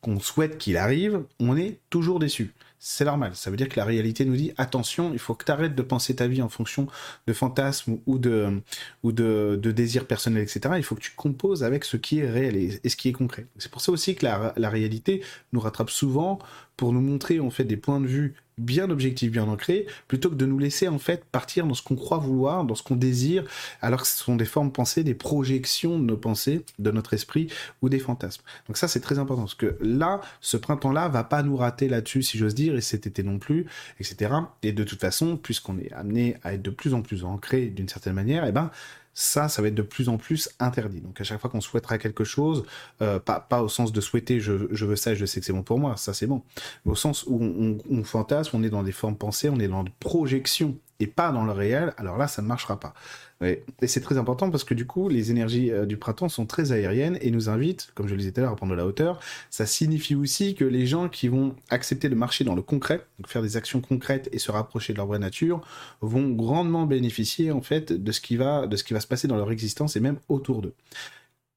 qu'on 0.00 0.20
souhaite 0.20 0.58
qu'il 0.58 0.76
arrive, 0.76 1.24
on 1.40 1.56
est 1.56 1.80
toujours 1.90 2.18
déçu. 2.18 2.52
C'est 2.86 3.06
normal. 3.06 3.34
Ça 3.34 3.50
veut 3.50 3.56
dire 3.56 3.70
que 3.70 3.80
la 3.80 3.86
réalité 3.86 4.26
nous 4.26 4.36
dit 4.36 4.52
attention, 4.58 5.14
il 5.14 5.18
faut 5.18 5.34
que 5.34 5.46
tu 5.46 5.50
arrêtes 5.50 5.74
de 5.74 5.80
penser 5.80 6.16
ta 6.16 6.26
vie 6.26 6.42
en 6.42 6.50
fonction 6.50 6.86
de 7.26 7.32
fantasmes 7.32 7.96
ou 8.04 8.18
de, 8.18 8.60
ou 9.02 9.10
de, 9.10 9.58
désirs 9.74 10.06
personnels, 10.06 10.42
etc. 10.42 10.74
Il 10.76 10.82
faut 10.82 10.94
que 10.94 11.00
tu 11.00 11.12
composes 11.16 11.64
avec 11.64 11.86
ce 11.86 11.96
qui 11.96 12.18
est 12.18 12.30
réel 12.30 12.56
et, 12.56 12.86
ce 12.86 12.94
qui 12.94 13.08
est 13.08 13.12
concret. 13.12 13.46
C'est 13.56 13.70
pour 13.70 13.80
ça 13.80 13.90
aussi 13.90 14.14
que 14.16 14.26
la, 14.26 14.68
réalité 14.68 15.24
nous 15.54 15.60
rattrape 15.60 15.88
souvent 15.88 16.38
pour 16.76 16.92
nous 16.92 17.00
montrer 17.00 17.40
en 17.40 17.50
fait 17.50 17.64
des 17.64 17.76
points 17.76 18.00
de 18.00 18.06
vue 18.06 18.34
bien 18.58 18.90
objectif, 18.90 19.32
bien 19.32 19.44
ancré, 19.44 19.86
plutôt 20.06 20.30
que 20.30 20.34
de 20.34 20.46
nous 20.46 20.58
laisser 20.58 20.88
en 20.88 20.98
fait 20.98 21.24
partir 21.24 21.66
dans 21.66 21.74
ce 21.74 21.82
qu'on 21.82 21.96
croit 21.96 22.18
vouloir, 22.18 22.64
dans 22.64 22.74
ce 22.74 22.82
qu'on 22.82 22.96
désire, 22.96 23.44
alors 23.80 24.02
que 24.02 24.06
ce 24.06 24.22
sont 24.22 24.36
des 24.36 24.44
formes 24.44 24.70
pensées, 24.70 25.02
des 25.02 25.14
projections 25.14 25.98
de 25.98 26.04
nos 26.04 26.16
pensées, 26.16 26.64
de 26.78 26.90
notre 26.90 27.14
esprit 27.14 27.48
ou 27.82 27.88
des 27.88 27.98
fantasmes. 27.98 28.42
Donc 28.68 28.76
ça 28.76 28.88
c'est 28.88 29.00
très 29.00 29.18
important 29.18 29.42
parce 29.42 29.54
que 29.54 29.76
là, 29.80 30.20
ce 30.40 30.56
printemps-là 30.56 31.08
va 31.08 31.24
pas 31.24 31.42
nous 31.42 31.56
rater 31.56 31.88
là-dessus, 31.88 32.22
si 32.22 32.38
j'ose 32.38 32.54
dire, 32.54 32.76
et 32.76 32.80
cet 32.80 33.06
été 33.06 33.22
non 33.22 33.38
plus, 33.38 33.66
etc. 33.98 34.32
Et 34.62 34.72
de 34.72 34.84
toute 34.84 35.00
façon, 35.00 35.36
puisqu'on 35.36 35.78
est 35.78 35.92
amené 35.92 36.36
à 36.42 36.54
être 36.54 36.62
de 36.62 36.70
plus 36.70 36.94
en 36.94 37.02
plus 37.02 37.24
ancré 37.24 37.66
d'une 37.66 37.88
certaine 37.88 38.14
manière, 38.14 38.44
et 38.44 38.50
eh 38.50 38.52
ben 38.52 38.70
ça, 39.14 39.48
ça 39.48 39.62
va 39.62 39.68
être 39.68 39.74
de 39.74 39.82
plus 39.82 40.08
en 40.08 40.18
plus 40.18 40.50
interdit. 40.58 41.00
Donc 41.00 41.20
à 41.20 41.24
chaque 41.24 41.40
fois 41.40 41.48
qu'on 41.48 41.60
souhaitera 41.60 41.98
quelque 41.98 42.24
chose, 42.24 42.64
euh, 43.00 43.18
pas, 43.18 43.40
pas 43.40 43.62
au 43.62 43.68
sens 43.68 43.92
de 43.92 44.00
souhaiter 44.00 44.40
je, 44.40 44.66
je 44.70 44.84
veux 44.86 44.96
ça 44.96 45.14
je 45.14 45.24
sais 45.24 45.40
que 45.40 45.46
c'est 45.46 45.52
bon 45.52 45.62
pour 45.62 45.78
moi, 45.78 45.96
ça 45.96 46.12
c'est 46.12 46.26
bon, 46.26 46.42
au 46.84 46.94
sens 46.94 47.24
où 47.26 47.38
on, 47.40 47.78
on, 47.90 48.04
fantasme, 48.04 48.56
on 48.56 48.62
est 48.62 48.70
dans 48.70 48.82
des 48.82 48.92
formes 48.92 49.16
pensées, 49.16 49.48
on 49.48 49.58
est 49.58 49.68
dans 49.68 49.84
des 49.84 49.92
projections 50.00 50.76
et 51.04 51.06
pas 51.06 51.30
dans 51.30 51.44
le 51.44 51.52
réel, 51.52 51.92
alors 51.98 52.16
là 52.16 52.26
ça 52.26 52.42
ne 52.42 52.46
marchera 52.46 52.80
pas. 52.80 52.94
Et 53.42 53.62
c'est 53.86 54.00
très 54.00 54.16
important 54.16 54.50
parce 54.50 54.64
que 54.64 54.72
du 54.72 54.86
coup, 54.86 55.08
les 55.08 55.30
énergies 55.30 55.70
euh, 55.70 55.84
du 55.84 55.98
printemps 55.98 56.30
sont 56.30 56.46
très 56.46 56.72
aériennes 56.72 57.18
et 57.20 57.30
nous 57.30 57.50
invitent, 57.50 57.90
comme 57.94 58.06
je 58.08 58.12
le 58.12 58.18
disais 58.18 58.32
tout 58.32 58.40
à 58.40 58.44
l'heure, 58.44 58.52
à 58.52 58.56
prendre 58.56 58.72
de 58.72 58.76
la 58.76 58.86
hauteur. 58.86 59.20
Ça 59.50 59.66
signifie 59.66 60.14
aussi 60.14 60.54
que 60.54 60.64
les 60.64 60.86
gens 60.86 61.08
qui 61.10 61.28
vont 61.28 61.54
accepter 61.68 62.08
de 62.08 62.14
marcher 62.14 62.44
dans 62.44 62.54
le 62.54 62.62
concret, 62.62 63.04
donc 63.18 63.28
faire 63.28 63.42
des 63.42 63.56
actions 63.58 63.82
concrètes 63.82 64.30
et 64.32 64.38
se 64.38 64.50
rapprocher 64.50 64.94
de 64.94 64.98
leur 64.98 65.06
vraie 65.06 65.18
nature, 65.18 65.60
vont 66.00 66.30
grandement 66.30 66.86
bénéficier 66.86 67.52
en 67.52 67.60
fait 67.60 67.92
de 67.92 68.12
ce 68.12 68.20
qui 68.20 68.36
va, 68.36 68.66
de 68.66 68.76
ce 68.76 68.84
qui 68.84 68.94
va 68.94 69.00
se 69.00 69.06
passer 69.06 69.28
dans 69.28 69.36
leur 69.36 69.50
existence 69.50 69.96
et 69.96 70.00
même 70.00 70.18
autour 70.28 70.62
d'eux. 70.62 70.74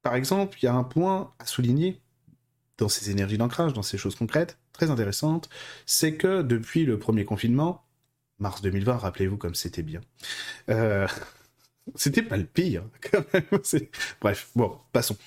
Par 0.01 0.16
exemple, 0.16 0.58
il 0.62 0.66
y 0.66 0.68
a 0.68 0.74
un 0.74 0.84
point 0.84 1.32
à 1.39 1.46
souligner 1.46 2.01
dans 2.77 2.89
ces 2.89 3.12
énergies 3.12 3.38
d'ancrage, 3.38 3.74
dans 3.74 3.82
ces 3.82 3.98
choses 3.98 4.16
concrètes, 4.16 4.58
très 4.74 4.92
intéressantes, 4.92 5.50
c'est 5.86 6.16
que 6.16 6.42
depuis 6.42 6.86
le 6.86 7.00
premier 7.00 7.25
confinement, 7.25 7.84
mars 8.39 8.62
2020, 8.62 8.98
rappelez-vous 8.98 9.38
comme 9.38 9.56
c'était 9.56 9.84
bien, 9.84 10.01
euh, 10.70 11.08
c'était 11.96 12.22
pas 12.22 12.38
le 12.38 12.46
pire, 12.46 12.84
quand 13.12 13.24
même. 13.34 13.44
Bref, 14.22 14.50
bon, 14.56 14.77
passons. 14.91 15.17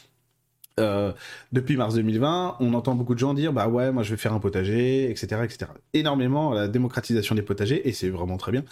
Euh, 0.79 1.13
depuis 1.53 1.77
mars 1.77 1.95
2020, 1.95 2.57
on 2.61 2.75
entend 2.75 2.95
beaucoup 2.95 3.15
de 3.15 3.19
gens 3.19 3.35
dire 3.35 3.53
bah 3.53 3.69
ouais, 3.69 3.93
moi 3.93 4.03
je 4.03 4.11
vais 4.11 4.17
faire 4.17 4.33
un 4.33 4.41
potager, 4.41 5.11
etc., 5.11 5.43
etc. 5.45 5.71
Énormément 5.93 6.53
la 6.53 6.69
démocratisation 6.69 7.35
des 7.35 7.43
potagers 7.43 7.87
et 7.89 7.93
c'est 7.93 8.09
vraiment 8.09 8.39
très 8.39 8.53
bien 8.53 8.65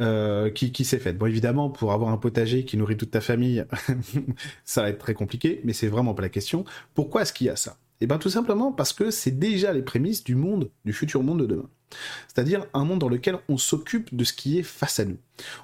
euh, 0.00 0.50
qui, 0.50 0.70
qui 0.70 0.84
s'est 0.84 0.98
faite. 0.98 1.18
Bon 1.18 1.26
évidemment 1.26 1.70
pour 1.70 1.92
avoir 1.92 2.10
un 2.10 2.18
potager 2.18 2.64
qui 2.64 2.76
nourrit 2.76 2.96
toute 2.96 3.10
ta 3.10 3.20
famille, 3.20 3.64
ça 4.64 4.82
va 4.82 4.90
être 4.90 4.98
très 4.98 5.14
compliqué, 5.14 5.60
mais 5.64 5.72
c'est 5.72 5.88
vraiment 5.88 6.14
pas 6.14 6.22
la 6.22 6.28
question. 6.28 6.64
Pourquoi 6.94 7.22
est-ce 7.22 7.32
qu'il 7.32 7.48
y 7.48 7.50
a 7.50 7.56
ça? 7.56 7.76
Eh 8.00 8.06
ben 8.06 8.18
tout 8.18 8.30
simplement 8.30 8.72
parce 8.72 8.92
que 8.92 9.10
c'est 9.10 9.38
déjà 9.38 9.72
les 9.72 9.82
prémices 9.82 10.24
du 10.24 10.34
monde, 10.34 10.70
du 10.84 10.92
futur 10.92 11.22
monde 11.22 11.40
de 11.40 11.46
demain. 11.46 11.68
C'est-à-dire 12.28 12.66
un 12.74 12.84
monde 12.84 12.98
dans 12.98 13.08
lequel 13.08 13.38
on 13.48 13.58
s'occupe 13.58 14.14
de 14.14 14.24
ce 14.24 14.32
qui 14.32 14.58
est 14.58 14.62
face 14.62 15.00
à 15.00 15.04
nous. 15.04 15.18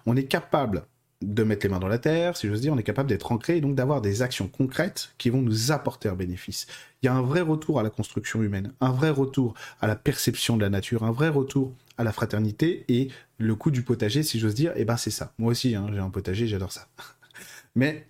On 0.06 0.16
est 0.16 0.24
capable 0.24 0.86
de 1.22 1.44
mettre 1.44 1.66
les 1.66 1.70
mains 1.70 1.78
dans 1.78 1.88
la 1.88 1.98
terre, 1.98 2.36
si 2.36 2.48
j'ose 2.48 2.60
dire, 2.60 2.72
on 2.72 2.78
est 2.78 2.82
capable 2.82 3.08
d'être 3.08 3.32
ancré 3.32 3.56
et 3.56 3.60
donc 3.60 3.74
d'avoir 3.74 4.00
des 4.00 4.22
actions 4.22 4.48
concrètes 4.48 5.10
qui 5.18 5.30
vont 5.30 5.40
nous 5.40 5.72
apporter 5.72 6.08
un 6.08 6.14
bénéfice. 6.14 6.66
Il 7.02 7.06
y 7.06 7.08
a 7.08 7.14
un 7.14 7.22
vrai 7.22 7.40
retour 7.40 7.78
à 7.78 7.82
la 7.82 7.90
construction 7.90 8.42
humaine, 8.42 8.72
un 8.80 8.90
vrai 8.90 9.10
retour 9.10 9.54
à 9.80 9.86
la 9.86 9.96
perception 9.96 10.56
de 10.56 10.62
la 10.62 10.70
nature, 10.70 11.04
un 11.04 11.12
vrai 11.12 11.28
retour 11.28 11.74
à 11.96 12.04
la 12.04 12.12
fraternité 12.12 12.84
et 12.88 13.08
le 13.38 13.54
coup 13.54 13.70
du 13.70 13.82
potager, 13.82 14.22
si 14.22 14.38
j'ose 14.38 14.54
dire, 14.54 14.72
eh 14.76 14.84
ben 14.84 14.96
c'est 14.96 15.10
ça. 15.10 15.32
Moi 15.38 15.52
aussi, 15.52 15.74
hein, 15.74 15.86
j'ai 15.92 16.00
un 16.00 16.10
potager, 16.10 16.46
j'adore 16.46 16.72
ça. 16.72 16.88
Mais 17.74 18.06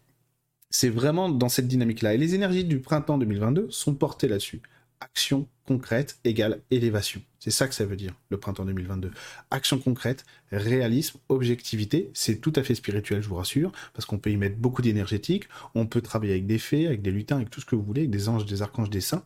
c'est 0.83 0.89
vraiment 0.89 1.29
dans 1.29 1.49
cette 1.49 1.69
dynamique-là. 1.69 2.15
Et 2.15 2.19
les 2.19 2.35
énergies 2.35 2.65
du 2.65 2.81
printemps 2.81 3.17
2022 3.17 3.69
sont 3.71 3.95
portées 3.95 4.27
là-dessus 4.27 4.62
action 4.99 5.49
concrète 5.65 6.19
égale 6.25 6.61
élévation. 6.73 7.23
C'est 7.39 7.53
ça 7.53 7.69
que 7.69 7.75
ça 7.75 7.85
veut 7.85 7.95
dire, 7.95 8.15
le 8.31 8.37
printemps 8.37 8.65
2022. 8.65 9.12
Action 9.53 9.79
concrète, 9.79 10.25
réalisme, 10.51 11.19
objectivité, 11.29 12.11
c'est 12.15 12.41
tout 12.41 12.53
à 12.57 12.62
fait 12.65 12.75
spirituel, 12.75 13.23
je 13.23 13.29
vous 13.29 13.35
rassure, 13.35 13.73
parce 13.95 14.07
qu'on 14.07 14.19
peut 14.19 14.31
y 14.31 14.37
mettre 14.37 14.57
beaucoup 14.57 14.83
d'énergétique, 14.83 15.45
on 15.75 15.87
peut 15.87 16.03
travailler 16.03 16.33
avec 16.33 16.47
des 16.47 16.59
fées, 16.59 16.87
avec 16.87 17.03
des 17.03 17.11
lutins, 17.11 17.37
avec 17.37 17.51
tout 17.51 17.61
ce 17.61 17.67
que 17.67 17.75
vous 17.75 17.83
voulez, 17.83 18.03
avec 18.03 18.11
des 18.11 18.29
anges, 18.29 18.47
des 18.47 18.62
archanges, 18.62 18.91
des 18.91 19.01
saints. 19.01 19.25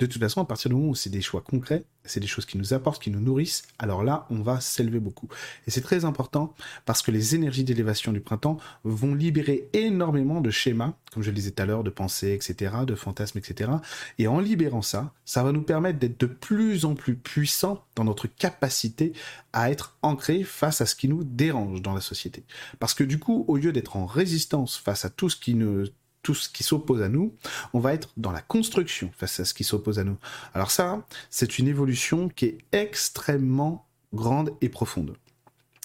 De 0.00 0.06
toute 0.06 0.22
façon, 0.22 0.40
à 0.40 0.44
partir 0.44 0.68
du 0.68 0.76
moment 0.76 0.90
où 0.90 0.94
c'est 0.94 1.10
des 1.10 1.20
choix 1.20 1.40
concrets, 1.40 1.84
c'est 2.04 2.20
des 2.20 2.28
choses 2.28 2.46
qui 2.46 2.56
nous 2.56 2.72
apportent, 2.72 3.02
qui 3.02 3.10
nous 3.10 3.20
nourrissent, 3.20 3.64
alors 3.80 4.04
là, 4.04 4.28
on 4.30 4.42
va 4.42 4.60
s'élever 4.60 5.00
beaucoup. 5.00 5.28
Et 5.66 5.72
c'est 5.72 5.80
très 5.80 6.04
important 6.04 6.54
parce 6.86 7.02
que 7.02 7.10
les 7.10 7.34
énergies 7.34 7.64
d'élévation 7.64 8.12
du 8.12 8.20
printemps 8.20 8.58
vont 8.84 9.12
libérer 9.12 9.68
énormément 9.72 10.40
de 10.40 10.50
schémas, 10.50 10.94
comme 11.12 11.24
je 11.24 11.30
le 11.30 11.34
disais 11.34 11.50
tout 11.50 11.62
à 11.64 11.66
l'heure, 11.66 11.82
de 11.82 11.90
pensées, 11.90 12.32
etc., 12.32 12.76
de 12.86 12.94
fantasmes, 12.94 13.38
etc. 13.38 13.72
Et 14.18 14.28
en 14.28 14.38
libérant 14.38 14.82
ça, 14.82 15.12
ça 15.24 15.42
va 15.42 15.50
nous 15.50 15.62
permettre 15.62 15.98
d'être 15.98 16.20
de 16.20 16.26
plus 16.26 16.84
en 16.84 16.94
plus 16.94 17.16
puissants 17.16 17.84
dans 17.96 18.04
notre 18.04 18.28
capacité 18.28 19.12
à 19.52 19.72
être 19.72 19.98
ancrés 20.02 20.44
face 20.44 20.80
à 20.80 20.86
ce 20.86 20.94
qui 20.94 21.08
nous 21.08 21.24
dérange 21.24 21.82
dans 21.82 21.94
la 21.94 22.00
société. 22.00 22.44
Parce 22.78 22.94
que 22.94 23.02
du 23.02 23.18
coup, 23.18 23.44
au 23.48 23.56
lieu 23.56 23.72
d'être 23.72 23.96
en 23.96 24.06
résistance 24.06 24.76
face 24.76 25.04
à 25.04 25.10
tout 25.10 25.28
ce 25.28 25.36
qui 25.36 25.54
ne 25.54 25.86
tout 26.28 26.34
ce 26.34 26.50
qui 26.50 26.62
s'oppose 26.62 27.00
à 27.00 27.08
nous, 27.08 27.34
on 27.72 27.80
va 27.80 27.94
être 27.94 28.12
dans 28.18 28.32
la 28.32 28.42
construction 28.42 29.10
face 29.16 29.40
à 29.40 29.46
ce 29.46 29.54
qui 29.54 29.64
s'oppose 29.64 29.98
à 29.98 30.04
nous. 30.04 30.18
Alors 30.52 30.70
ça, 30.70 31.06
c'est 31.30 31.58
une 31.58 31.66
évolution 31.66 32.28
qui 32.28 32.44
est 32.44 32.58
extrêmement 32.72 33.88
grande 34.12 34.54
et 34.60 34.68
profonde. 34.68 35.16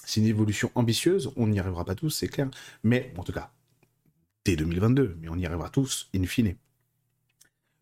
C'est 0.04 0.20
une 0.20 0.26
évolution 0.26 0.70
ambitieuse, 0.74 1.32
on 1.36 1.46
n'y 1.46 1.58
arrivera 1.58 1.86
pas 1.86 1.94
tous, 1.94 2.10
c'est 2.10 2.28
clair, 2.28 2.50
mais 2.82 3.14
en 3.16 3.22
tout 3.22 3.32
cas, 3.32 3.52
dès 4.44 4.54
2022, 4.54 5.16
mais 5.18 5.30
on 5.30 5.36
y 5.36 5.46
arrivera 5.46 5.70
tous, 5.70 6.10
in 6.14 6.26
fine. 6.26 6.56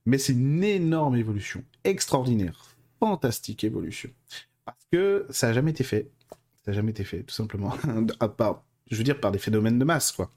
Mais 0.07 0.19
c'est 0.19 0.33
une 0.33 0.63
énorme 0.63 1.17
évolution, 1.17 1.65
extraordinaire, 1.83 2.77
fantastique 3.01 3.65
évolution. 3.65 4.11
Parce 4.65 4.87
que 4.93 5.27
ça 5.31 5.49
n'a 5.49 5.53
jamais 5.53 5.73
été 5.73 5.83
fait. 5.83 6.13
Ça 6.65 6.71
n'a 6.71 6.75
jamais 6.75 6.93
été 6.93 7.03
fait, 7.03 7.25
tout 7.25 7.35
simplement. 7.35 7.77
à 8.21 8.29
part, 8.29 8.63
je 8.89 8.95
veux 8.95 9.03
dire, 9.03 9.19
par 9.19 9.33
des 9.33 9.41
phénomènes 9.41 9.81
de 9.81 9.85
masse, 9.85 10.13
quoi. 10.13 10.31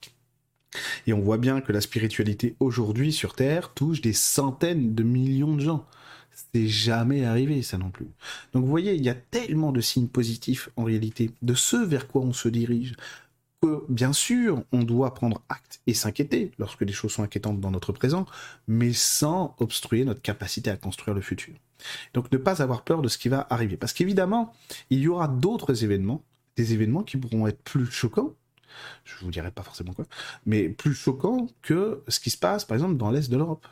Et 1.06 1.12
on 1.12 1.20
voit 1.20 1.38
bien 1.38 1.60
que 1.60 1.72
la 1.72 1.80
spiritualité 1.80 2.56
aujourd'hui 2.60 3.12
sur 3.12 3.34
Terre 3.34 3.72
touche 3.74 4.00
des 4.00 4.12
centaines 4.12 4.94
de 4.94 5.02
millions 5.02 5.54
de 5.54 5.60
gens. 5.60 5.86
C'est 6.52 6.68
jamais 6.68 7.24
arrivé 7.24 7.62
ça 7.62 7.78
non 7.78 7.90
plus. 7.90 8.08
Donc 8.52 8.64
vous 8.64 8.70
voyez, 8.70 8.94
il 8.94 9.04
y 9.04 9.08
a 9.08 9.14
tellement 9.14 9.72
de 9.72 9.80
signes 9.80 10.08
positifs 10.08 10.68
en 10.76 10.84
réalité, 10.84 11.30
de 11.42 11.54
ce 11.54 11.76
vers 11.76 12.08
quoi 12.08 12.22
on 12.22 12.32
se 12.32 12.48
dirige, 12.48 12.94
que 13.62 13.84
bien 13.88 14.12
sûr, 14.12 14.62
on 14.72 14.82
doit 14.82 15.14
prendre 15.14 15.42
acte 15.48 15.80
et 15.86 15.94
s'inquiéter 15.94 16.50
lorsque 16.58 16.82
les 16.82 16.92
choses 16.92 17.12
sont 17.12 17.22
inquiétantes 17.22 17.60
dans 17.60 17.70
notre 17.70 17.92
présent, 17.92 18.26
mais 18.68 18.92
sans 18.92 19.54
obstruer 19.58 20.04
notre 20.04 20.20
capacité 20.20 20.70
à 20.70 20.76
construire 20.76 21.14
le 21.14 21.22
futur. 21.22 21.54
Donc 22.14 22.30
ne 22.32 22.38
pas 22.38 22.62
avoir 22.62 22.82
peur 22.82 23.02
de 23.02 23.08
ce 23.08 23.18
qui 23.18 23.28
va 23.28 23.46
arriver. 23.50 23.76
Parce 23.76 23.92
qu'évidemment, 23.92 24.52
il 24.90 25.00
y 25.00 25.08
aura 25.08 25.28
d'autres 25.28 25.84
événements, 25.84 26.22
des 26.56 26.72
événements 26.72 27.02
qui 27.02 27.16
pourront 27.16 27.46
être 27.46 27.62
plus 27.62 27.90
choquants, 27.90 28.34
je 29.04 29.24
vous 29.24 29.30
dirai 29.30 29.50
pas 29.50 29.62
forcément 29.62 29.92
quoi, 29.92 30.06
mais 30.44 30.68
plus 30.68 30.94
choquant 30.94 31.48
que 31.62 32.02
ce 32.08 32.20
qui 32.20 32.30
se 32.30 32.38
passe, 32.38 32.64
par 32.64 32.76
exemple, 32.76 32.96
dans 32.96 33.10
l'Est 33.10 33.30
de 33.30 33.36
l'Europe. 33.36 33.66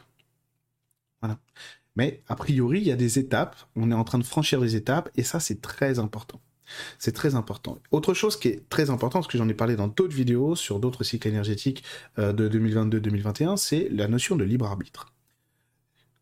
Voilà. 1.20 1.38
Mais 1.96 2.22
a 2.28 2.36
priori, 2.36 2.80
il 2.80 2.86
y 2.86 2.92
a 2.92 2.96
des 2.96 3.18
étapes, 3.18 3.56
on 3.76 3.90
est 3.90 3.94
en 3.94 4.04
train 4.04 4.18
de 4.18 4.24
franchir 4.24 4.60
des 4.60 4.76
étapes, 4.76 5.10
et 5.16 5.22
ça, 5.22 5.40
c'est 5.40 5.60
très 5.60 5.98
important. 5.98 6.40
C'est 6.98 7.12
très 7.12 7.34
important. 7.34 7.78
Autre 7.90 8.14
chose 8.14 8.38
qui 8.38 8.48
est 8.48 8.68
très 8.68 8.90
important, 8.90 9.20
parce 9.20 9.28
que 9.28 9.38
j'en 9.38 9.48
ai 9.48 9.54
parlé 9.54 9.76
dans 9.76 9.88
d'autres 9.88 10.14
vidéos 10.14 10.56
sur 10.56 10.80
d'autres 10.80 11.04
cycles 11.04 11.28
énergétiques 11.28 11.84
euh, 12.18 12.32
de 12.32 12.48
2022-2021, 12.48 13.56
c'est 13.56 13.88
la 13.90 14.08
notion 14.08 14.36
de 14.36 14.44
libre 14.44 14.66
arbitre. 14.66 15.13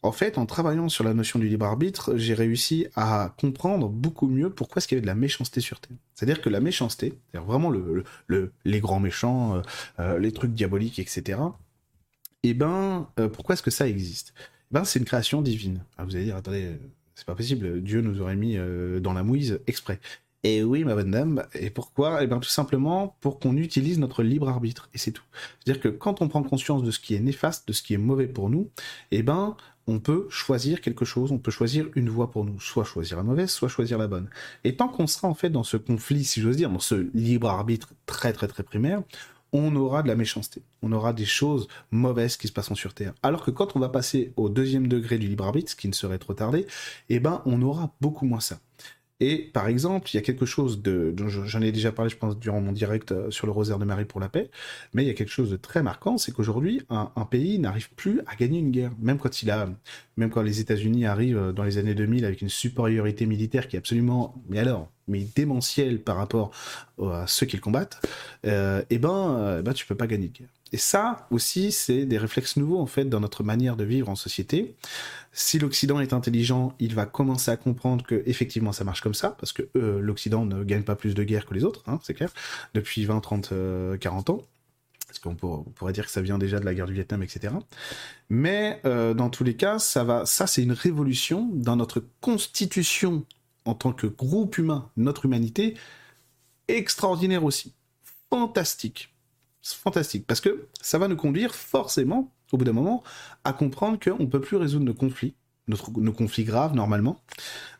En 0.04 0.10
fait, 0.10 0.36
en 0.36 0.46
travaillant 0.46 0.88
sur 0.88 1.04
la 1.04 1.14
notion 1.14 1.38
du 1.38 1.48
libre 1.48 1.64
arbitre, 1.64 2.16
j'ai 2.16 2.34
réussi 2.34 2.88
à 2.96 3.34
comprendre 3.38 3.88
beaucoup 3.88 4.26
mieux 4.26 4.50
pourquoi 4.50 4.78
est-ce 4.78 4.88
qu'il 4.88 4.96
y 4.96 4.98
avait 4.98 5.02
de 5.02 5.06
la 5.06 5.14
méchanceté 5.14 5.60
sur 5.60 5.78
Terre. 5.78 5.96
C'est-à-dire 6.14 6.40
que 6.40 6.48
la 6.48 6.58
méchanceté, 6.58 7.14
c'est-à-dire 7.30 7.46
vraiment 7.46 7.70
le, 7.70 8.04
les 8.64 8.80
grands 8.80 8.98
méchants, 8.98 9.54
euh, 9.54 9.62
euh, 10.00 10.18
les 10.18 10.32
trucs 10.32 10.54
diaboliques, 10.54 10.98
etc. 10.98 11.38
Eh 12.42 12.52
ben, 12.52 13.08
euh, 13.20 13.28
pourquoi 13.28 13.52
est-ce 13.52 13.62
que 13.62 13.70
ça 13.70 13.86
existe? 13.86 14.34
Eh 14.38 14.74
Ben, 14.74 14.84
c'est 14.84 14.98
une 14.98 15.04
création 15.04 15.40
divine. 15.40 15.84
Ah, 15.96 16.04
vous 16.04 16.16
allez 16.16 16.24
dire, 16.24 16.36
attendez, 16.36 16.80
c'est 17.14 17.26
pas 17.26 17.36
possible, 17.36 17.80
Dieu 17.80 18.00
nous 18.00 18.20
aurait 18.20 18.34
mis 18.34 18.58
dans 19.00 19.12
la 19.12 19.22
mouise 19.22 19.60
exprès. 19.68 20.00
Et 20.44 20.64
oui, 20.64 20.82
ma 20.82 20.94
bonne 20.94 21.12
dame. 21.12 21.44
Et 21.54 21.70
pourquoi? 21.70 22.22
Eh 22.22 22.26
bien, 22.26 22.40
tout 22.40 22.48
simplement 22.48 23.16
pour 23.20 23.38
qu'on 23.38 23.56
utilise 23.56 24.00
notre 24.00 24.24
libre 24.24 24.48
arbitre. 24.48 24.88
Et 24.92 24.98
c'est 24.98 25.12
tout. 25.12 25.22
C'est-à-dire 25.60 25.80
que 25.80 25.88
quand 25.88 26.20
on 26.20 26.26
prend 26.28 26.42
conscience 26.42 26.82
de 26.82 26.90
ce 26.90 26.98
qui 26.98 27.14
est 27.14 27.20
néfaste, 27.20 27.68
de 27.68 27.72
ce 27.72 27.82
qui 27.82 27.94
est 27.94 27.98
mauvais 27.98 28.26
pour 28.26 28.50
nous, 28.50 28.68
eh 29.12 29.22
ben, 29.22 29.56
on 29.86 29.98
peut 29.98 30.26
choisir 30.30 30.80
quelque 30.80 31.04
chose, 31.04 31.32
on 31.32 31.38
peut 31.38 31.50
choisir 31.50 31.88
une 31.94 32.08
voie 32.08 32.30
pour 32.30 32.44
nous, 32.44 32.60
soit 32.60 32.84
choisir 32.84 33.16
la 33.16 33.22
mauvaise, 33.22 33.50
soit 33.50 33.68
choisir 33.68 33.98
la 33.98 34.08
bonne. 34.08 34.28
Et 34.64 34.76
tant 34.76 34.88
qu'on 34.88 35.06
sera 35.06 35.28
en 35.28 35.34
fait 35.34 35.50
dans 35.50 35.64
ce 35.64 35.76
conflit, 35.76 36.24
si 36.24 36.40
j'ose 36.40 36.56
dire, 36.56 36.70
dans 36.70 36.78
ce 36.78 37.10
libre 37.14 37.48
arbitre 37.48 37.92
très 38.06 38.32
très 38.32 38.48
très 38.48 38.62
primaire, 38.62 39.02
on 39.52 39.76
aura 39.76 40.02
de 40.02 40.08
la 40.08 40.14
méchanceté, 40.14 40.62
on 40.80 40.92
aura 40.92 41.12
des 41.12 41.26
choses 41.26 41.68
mauvaises 41.90 42.36
qui 42.36 42.48
se 42.48 42.52
passeront 42.52 42.74
sur 42.74 42.94
Terre. 42.94 43.12
Alors 43.22 43.44
que 43.44 43.50
quand 43.50 43.76
on 43.76 43.80
va 43.80 43.90
passer 43.90 44.32
au 44.36 44.48
deuxième 44.48 44.88
degré 44.88 45.18
du 45.18 45.28
libre 45.28 45.44
arbitre, 45.44 45.70
ce 45.70 45.76
qui 45.76 45.88
ne 45.88 45.92
serait 45.92 46.18
trop 46.18 46.34
tardé, 46.34 46.66
eh 47.10 47.20
ben 47.20 47.42
on 47.44 47.60
aura 47.60 47.94
beaucoup 48.00 48.24
moins 48.24 48.40
ça. 48.40 48.60
Et 49.24 49.38
par 49.38 49.68
exemple, 49.68 50.10
il 50.12 50.16
y 50.16 50.18
a 50.18 50.20
quelque 50.20 50.46
chose 50.46 50.82
de, 50.82 51.14
j'en 51.28 51.62
ai 51.62 51.70
déjà 51.70 51.92
parlé, 51.92 52.10
je 52.10 52.16
pense, 52.16 52.36
durant 52.36 52.60
mon 52.60 52.72
direct 52.72 53.12
euh, 53.12 53.30
sur 53.30 53.46
le 53.46 53.52
rosaire 53.52 53.78
de 53.78 53.84
Marie 53.84 54.04
pour 54.04 54.18
la 54.18 54.28
paix, 54.28 54.50
mais 54.94 55.04
il 55.04 55.06
y 55.06 55.12
a 55.12 55.14
quelque 55.14 55.30
chose 55.30 55.48
de 55.48 55.56
très 55.56 55.80
marquant, 55.80 56.18
c'est 56.18 56.32
qu'aujourd'hui, 56.32 56.82
un, 56.90 57.06
pays 57.30 57.60
n'arrive 57.60 57.88
plus 57.94 58.20
à 58.26 58.34
gagner 58.34 58.58
une 58.58 58.72
guerre, 58.72 58.90
même 58.98 59.18
quand 59.18 59.44
il 59.44 59.52
a, 59.52 59.68
même 60.16 60.30
quand 60.30 60.42
les 60.42 60.58
États-Unis 60.58 61.06
arrivent 61.06 61.38
euh, 61.38 61.52
dans 61.52 61.62
les 61.62 61.78
années 61.78 61.94
2000 61.94 62.24
avec 62.24 62.42
une 62.42 62.48
supériorité 62.48 63.24
militaire 63.26 63.68
qui 63.68 63.76
est 63.76 63.78
absolument, 63.78 64.34
démentielle 65.36 66.00
par 66.00 66.16
rapport 66.16 66.50
à 67.00 67.26
ceux 67.28 67.46
qu'ils 67.46 67.60
combattent, 67.60 68.00
euh, 68.44 68.82
eh 68.90 68.98
ben, 68.98 69.58
eh 69.60 69.62
ben, 69.62 69.72
peux 69.86 69.94
pas 69.94 70.08
gagner 70.08 70.28
de 70.28 70.32
guerre. 70.32 70.48
Et 70.72 70.78
ça 70.78 71.26
aussi, 71.30 71.70
c'est 71.70 72.06
des 72.06 72.18
réflexes 72.18 72.56
nouveaux 72.56 72.78
en 72.78 72.86
fait 72.86 73.04
dans 73.04 73.20
notre 73.20 73.44
manière 73.44 73.76
de 73.76 73.84
vivre 73.84 74.08
en 74.08 74.16
société. 74.16 74.74
Si 75.32 75.58
l'Occident 75.58 76.00
est 76.00 76.12
intelligent, 76.12 76.74
il 76.78 76.94
va 76.94 77.04
commencer 77.06 77.50
à 77.50 77.56
comprendre 77.56 78.04
que 78.04 78.22
effectivement 78.26 78.72
ça 78.72 78.84
marche 78.84 79.02
comme 79.02 79.14
ça, 79.14 79.36
parce 79.38 79.52
que 79.52 79.68
euh, 79.76 80.00
l'Occident 80.00 80.46
ne 80.46 80.64
gagne 80.64 80.82
pas 80.82 80.96
plus 80.96 81.14
de 81.14 81.22
guerres 81.24 81.46
que 81.46 81.54
les 81.54 81.64
autres, 81.64 81.82
hein, 81.86 82.00
c'est 82.02 82.14
clair, 82.14 82.32
depuis 82.74 83.04
20, 83.04 83.20
30, 83.20 83.52
40 84.00 84.30
ans. 84.30 84.42
Parce 85.06 85.18
qu'on 85.18 85.34
pourrait 85.34 85.92
dire 85.92 86.06
que 86.06 86.10
ça 86.10 86.22
vient 86.22 86.38
déjà 86.38 86.58
de 86.58 86.64
la 86.64 86.72
guerre 86.72 86.86
du 86.86 86.94
Vietnam, 86.94 87.22
etc. 87.22 87.52
Mais 88.30 88.80
euh, 88.86 89.12
dans 89.12 89.28
tous 89.28 89.44
les 89.44 89.56
cas, 89.56 89.78
ça 89.78 90.24
c'est 90.24 90.62
une 90.62 90.72
révolution 90.72 91.50
dans 91.52 91.76
notre 91.76 92.02
constitution 92.22 93.26
en 93.66 93.74
tant 93.74 93.92
que 93.92 94.06
groupe 94.06 94.56
humain, 94.56 94.90
notre 94.96 95.26
humanité, 95.26 95.74
extraordinaire 96.68 97.44
aussi, 97.44 97.74
fantastique 98.30 99.11
fantastique 99.62 100.26
parce 100.26 100.40
que 100.40 100.68
ça 100.80 100.98
va 100.98 101.08
nous 101.08 101.16
conduire 101.16 101.54
forcément, 101.54 102.32
au 102.52 102.56
bout 102.56 102.64
d'un 102.64 102.72
moment, 102.72 103.02
à 103.44 103.52
comprendre 103.52 103.98
qu'on 103.98 104.24
ne 104.24 104.28
peut 104.28 104.40
plus 104.40 104.56
résoudre 104.56 104.84
nos 104.84 104.94
conflits, 104.94 105.34
nos 105.68 106.12
conflits 106.12 106.44
graves 106.44 106.74
normalement, 106.74 107.20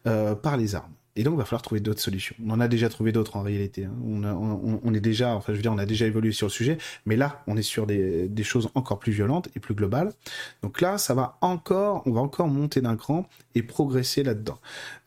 euh, 0.06 0.34
par 0.34 0.56
les 0.56 0.74
armes. 0.74 0.94
Et 1.14 1.24
donc, 1.24 1.34
il 1.34 1.38
va 1.38 1.44
falloir 1.44 1.60
trouver 1.60 1.80
d'autres 1.80 2.00
solutions. 2.00 2.34
On 2.42 2.50
en 2.50 2.60
a 2.60 2.68
déjà 2.68 2.88
trouvé 2.88 3.12
d'autres 3.12 3.36
en 3.36 3.42
réalité. 3.42 3.84
Hein. 3.84 3.92
On, 4.02 4.94
est 4.94 5.00
déjà, 5.00 5.34
enfin, 5.34 5.52
je 5.52 5.58
veux 5.58 5.62
dire, 5.62 5.72
on 5.72 5.78
a 5.78 5.84
déjà 5.84 6.06
évolué 6.06 6.32
sur 6.32 6.46
le 6.46 6.52
sujet, 6.52 6.78
mais 7.04 7.16
là, 7.16 7.42
on 7.46 7.56
est 7.58 7.62
sur 7.62 7.86
des, 7.86 8.30
choses 8.42 8.70
encore 8.74 8.98
plus 8.98 9.12
violentes 9.12 9.48
et 9.54 9.60
plus 9.60 9.74
globales. 9.74 10.12
Donc 10.62 10.80
là, 10.80 10.96
ça 10.96 11.12
va 11.12 11.36
encore, 11.42 12.02
on 12.06 12.12
va 12.12 12.20
encore 12.20 12.48
monter 12.48 12.80
d'un 12.80 12.96
cran 12.96 13.28
et 13.54 13.62
progresser 13.62 14.22
là-dedans. 14.22 14.58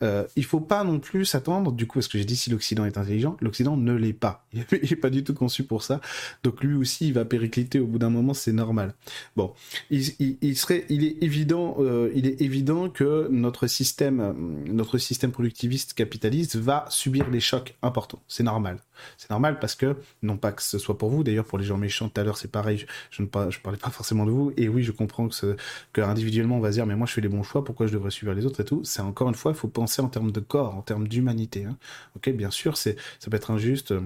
Euh, 0.02 0.24
il 0.36 0.44
faut 0.44 0.60
pas 0.60 0.84
non 0.84 1.00
plus 1.00 1.24
s'attendre, 1.24 1.72
du 1.72 1.88
coup, 1.88 1.98
parce 1.98 2.08
que 2.08 2.18
j'ai 2.18 2.24
dit 2.24 2.36
si 2.36 2.50
l'Occident 2.50 2.84
est 2.84 2.98
intelligent, 2.98 3.36
l'Occident 3.40 3.76
ne 3.76 3.92
l'est 3.92 4.12
pas. 4.12 4.46
Il 4.52 4.92
est 4.92 4.96
pas 4.96 5.10
du 5.10 5.24
tout 5.24 5.34
conçu 5.34 5.64
pour 5.64 5.82
ça. 5.82 6.00
Donc 6.44 6.62
lui 6.62 6.74
aussi, 6.74 7.08
il 7.08 7.14
va 7.14 7.24
péricliter 7.24 7.80
au 7.80 7.86
bout 7.86 7.98
d'un 7.98 8.10
moment, 8.10 8.34
c'est 8.34 8.52
normal. 8.52 8.94
Bon, 9.36 9.52
il, 9.90 10.56
serait, 10.56 10.84
il 10.88 11.04
est 11.04 11.22
évident, 11.22 11.76
euh, 11.80 12.10
il 12.14 12.26
est 12.26 12.40
évident 12.40 12.88
que 12.88 13.28
notre 13.30 13.66
système, 13.66 14.62
notre 14.66 14.98
système 14.98 15.32
productiviste 15.32 15.95
capitaliste 15.96 16.56
va 16.56 16.84
subir 16.88 17.28
des 17.30 17.40
chocs 17.40 17.74
importants. 17.82 18.22
C'est 18.28 18.44
normal. 18.44 18.78
C'est 19.16 19.30
normal 19.30 19.58
parce 19.58 19.74
que, 19.74 19.96
non 20.22 20.36
pas 20.36 20.52
que 20.52 20.62
ce 20.62 20.78
soit 20.78 20.96
pour 20.96 21.10
vous, 21.10 21.24
d'ailleurs 21.24 21.44
pour 21.44 21.58
les 21.58 21.64
gens 21.64 21.76
méchants 21.76 22.08
tout 22.08 22.20
à 22.20 22.24
l'heure 22.24 22.38
c'est 22.38 22.50
pareil, 22.50 22.86
je, 23.10 23.22
ne 23.22 23.28
je 23.50 23.60
parlais 23.60 23.78
pas 23.78 23.90
forcément 23.90 24.24
de 24.24 24.30
vous, 24.30 24.52
et 24.56 24.68
oui 24.68 24.82
je 24.82 24.92
comprends 24.92 25.28
que, 25.28 25.56
que 25.92 26.00
individuellement 26.00 26.56
on 26.56 26.60
va 26.60 26.70
se 26.70 26.76
dire 26.76 26.86
mais 26.86 26.96
moi 26.96 27.06
je 27.06 27.12
fais 27.12 27.20
les 27.20 27.28
bons 27.28 27.42
choix, 27.42 27.64
pourquoi 27.64 27.86
je 27.86 27.92
devrais 27.92 28.10
suivre 28.10 28.32
les 28.32 28.46
autres 28.46 28.60
et 28.60 28.64
tout, 28.64 28.82
c'est 28.84 29.02
encore 29.02 29.28
une 29.28 29.34
fois, 29.34 29.52
il 29.52 29.58
faut 29.58 29.68
penser 29.68 30.02
en 30.02 30.08
termes 30.08 30.32
de 30.32 30.40
corps, 30.40 30.74
en 30.74 30.82
termes 30.82 31.08
d'humanité. 31.08 31.64
Hein. 31.64 31.76
Ok, 32.16 32.30
bien 32.30 32.50
sûr, 32.50 32.76
c'est 32.76 32.96
ça 33.18 33.30
peut 33.30 33.36
être 33.36 33.50
injuste 33.50 33.92
euh, 33.92 34.00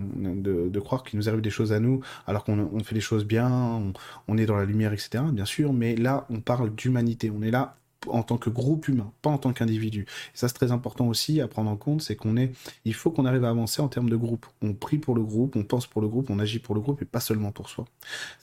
de, 0.71 0.81
croire 0.81 1.03
qu'il 1.03 1.19
nous 1.19 1.29
arrive 1.29 1.43
des 1.43 1.51
choses 1.51 1.73
à 1.73 1.81
nous 1.81 2.01
alors 2.27 2.45
qu'on 2.45 2.83
fait 2.83 2.95
les 2.95 3.01
choses 3.01 3.25
bien, 3.25 3.51
on, 3.51 3.93
on 4.29 4.39
est 4.39 4.47
dans 4.47 4.57
la 4.57 4.65
lumière, 4.65 4.93
etc. 4.93 5.25
Bien 5.33 5.45
sûr, 5.45 5.73
mais 5.73 5.97
là 5.97 6.27
on 6.31 6.41
parle 6.41 6.75
d'humanité, 6.75 7.31
on 7.31 7.43
est 7.43 7.51
là 7.51 7.77
en 8.07 8.23
tant 8.23 8.39
que 8.39 8.51
groupe 8.51 8.89
humain, 8.89 9.13
pas 9.23 9.31
en 9.31 9.39
tant 9.39 9.53
qu'individu. 9.53 10.07
Ça, 10.35 10.49
c'est 10.49 10.55
très 10.55 10.73
important 10.73 11.07
aussi 11.07 11.41
à 11.41 11.49
prendre 11.49 11.71
en 11.71 11.77
compte, 11.77 12.03
c'est 12.03 12.17
qu'on 12.17 12.37
est, 12.37 12.53
il 12.85 12.95
faut 12.95 13.11
qu'on 13.11 13.27
arrive 13.27 13.45
à 13.45 13.51
avancer 13.51 13.83
en 13.83 13.89
termes 13.89 14.09
de 14.09 14.17
groupe. 14.17 14.47
On 14.63 14.73
prie 14.73 14.99
pour 14.99 15.15
le 15.15 15.23
groupe, 15.23 15.57
on 15.57 15.65
pense 15.65 15.87
pour 15.87 16.01
le 16.01 16.09
groupe, 16.09 16.31
on 16.31 16.39
agit 16.39 16.59
pour 16.59 16.75
le 16.75 16.81
groupe 16.81 17.03
et 17.03 17.05
pas 17.05 17.21
seulement 17.21 17.53
pour 17.53 17.69
soi. 17.69 17.85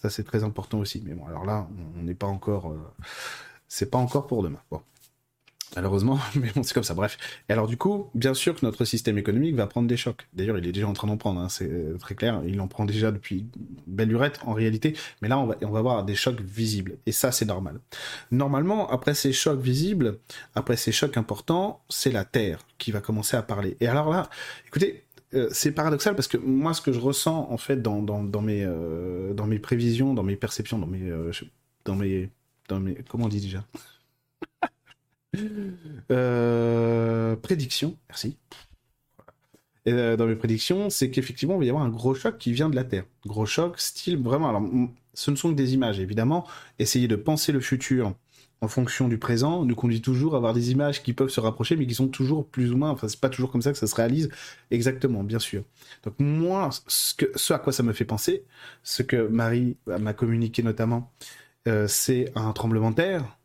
Ça, 0.01 0.09
c'est 0.09 0.23
très 0.23 0.43
important 0.43 0.79
aussi. 0.79 1.01
Mais 1.05 1.13
bon, 1.13 1.25
alors 1.27 1.45
là, 1.45 1.67
on 1.99 2.03
n'est 2.03 2.13
pas 2.13 2.27
encore, 2.27 2.71
euh, 2.71 2.77
c'est 3.67 3.89
pas 3.89 3.97
encore 3.97 4.27
pour 4.27 4.43
demain. 4.43 4.59
Bon. 4.69 4.81
Malheureusement, 5.75 6.19
mais 6.36 6.50
bon, 6.55 6.63
c'est 6.63 6.74
comme 6.74 6.83
ça. 6.83 6.93
Bref. 6.93 7.17
Et 7.50 7.53
alors, 7.53 7.67
du 7.67 7.77
coup, 7.77 8.09
bien 8.15 8.33
sûr 8.33 8.55
que 8.55 8.65
notre 8.65 8.86
système 8.86 9.17
économique 9.17 9.55
va 9.55 9.67
prendre 9.67 9.88
des 9.88 9.97
chocs. 9.97 10.27
D'ailleurs, 10.33 10.57
il 10.57 10.65
est 10.67 10.71
déjà 10.71 10.88
en 10.88 10.93
train 10.93 11.07
d'en 11.07 11.17
prendre, 11.17 11.41
hein, 11.41 11.50
c'est 11.50 11.69
euh, 11.69 11.97
très 11.97 12.15
clair. 12.15 12.41
Il 12.47 12.59
en 12.62 12.67
prend 12.67 12.86
déjà 12.86 13.12
depuis 13.12 13.45
belle 13.86 14.09
lurette, 14.09 14.39
en 14.45 14.53
réalité. 14.53 14.95
Mais 15.21 15.27
là, 15.27 15.38
on 15.38 15.47
va, 15.47 15.55
on 15.62 15.69
va 15.69 15.79
avoir 15.79 16.05
des 16.05 16.15
chocs 16.15 16.39
visibles. 16.41 16.97
Et 17.05 17.12
ça, 17.12 17.31
c'est 17.31 17.45
normal. 17.45 17.79
Normalement, 18.31 18.89
après 18.89 19.13
ces 19.13 19.33
chocs 19.33 19.59
visibles, 19.59 20.19
après 20.55 20.77
ces 20.77 20.91
chocs 20.91 21.17
importants, 21.17 21.83
c'est 21.89 22.12
la 22.12 22.24
Terre 22.24 22.59
qui 22.77 22.91
va 22.91 23.01
commencer 23.01 23.36
à 23.36 23.41
parler. 23.41 23.75
Et 23.81 23.88
alors 23.88 24.09
là, 24.09 24.29
écoutez, 24.67 25.03
euh, 25.33 25.50
c'est 25.51 25.74
paradoxal 25.74 26.15
parce 26.15 26.29
que 26.29 26.38
moi, 26.38 26.74
ce 26.74 26.81
que 26.81 26.93
je 26.93 27.00
ressens, 27.00 27.47
en 27.51 27.57
fait, 27.57 27.81
dans, 27.81 28.01
mes, 28.41 28.63
euh, 28.63 29.33
dans 29.33 29.45
mes 29.47 29.59
prévisions, 29.59 30.13
dans 30.13 30.24
mes 30.24 30.38
perceptions, 30.38 30.79
dans 30.79 30.88
mes, 30.88 31.12
dans 31.83 31.95
mes, 31.95 32.29
dans 32.69 32.79
mes, 32.79 32.95
comment 33.09 33.25
on 33.25 33.29
dit 33.29 33.41
déjà? 33.41 33.65
euh, 36.12 37.36
prédiction, 37.38 37.98
merci. 38.10 38.38
Et 39.86 39.93
euh, 39.93 40.17
dans 40.17 40.25
mes 40.25 40.36
prédictions, 40.36 40.89
c'est 40.89 41.10
qu'effectivement, 41.10 41.55
il 41.55 41.60
va 41.60 41.65
y 41.65 41.69
avoir 41.69 41.86
un 41.86 41.89
gros 41.89 42.13
choc 42.13 42.38
qui 42.38 42.51
vient 42.51 42.69
de 42.69 42.75
la 42.75 42.84
Terre. 42.84 43.05
Gros 43.25 43.46
choc, 43.46 43.79
style 43.79 44.17
vraiment. 44.17 44.50
Alors, 44.50 44.63
ce 45.13 45.31
ne 45.31 45.36
sont 45.38 45.51
que 45.51 45.55
des 45.55 45.74
images, 45.74 46.00
évidemment. 46.00 46.46
Essayer 46.77 47.07
de 47.07 47.15
penser 47.15 47.53
le 47.53 47.62
futur 47.62 48.13
en 48.60 48.67
fonction 48.67 49.07
du 49.07 49.17
présent 49.17 49.63
nous 49.63 49.75
conduit 49.75 50.01
toujours 50.01 50.34
à 50.34 50.38
avoir 50.38 50.53
des 50.53 50.72
images 50.72 51.03
qui 51.03 51.13
peuvent 51.13 51.29
se 51.29 51.39
rapprocher, 51.39 51.75
mais 51.75 51.88
qui 51.88 51.96
sont 51.96 52.10
toujours 52.10 52.45
plus 52.47 52.73
ou 52.73 52.78
moins. 52.78 52.89
Enfin, 52.89 53.08
c'est 53.08 53.19
pas 53.19 53.30
toujours 53.30 53.51
comme 53.51 53.62
ça 53.62 53.71
que 53.71 53.78
ça 53.78 53.88
se 53.88 53.95
réalise 53.95 54.30
exactement, 54.71 55.23
bien 55.23 55.39
sûr. 55.39 55.63
Donc, 56.04 56.15
moi, 56.19 56.69
ce, 56.88 57.54
à 57.54 57.60
quoi 57.60 57.71
ça 57.71 57.84
me 57.84 57.93
fait 57.93 58.06
penser, 58.06 58.43
ce 58.84 59.04
que 59.04 59.28
Marie 59.28 59.78
m'a 59.86 60.13
communiqué 60.13 60.63
notamment, 60.63 61.12
euh, 61.67 61.88
c'est 61.88 62.32
un 62.36 62.51
tremblement 62.51 62.91
de 62.91 62.95
terre. 62.95 63.37